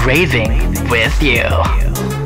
raving 0.04 0.90
with 0.90 1.22
you. 1.22 2.25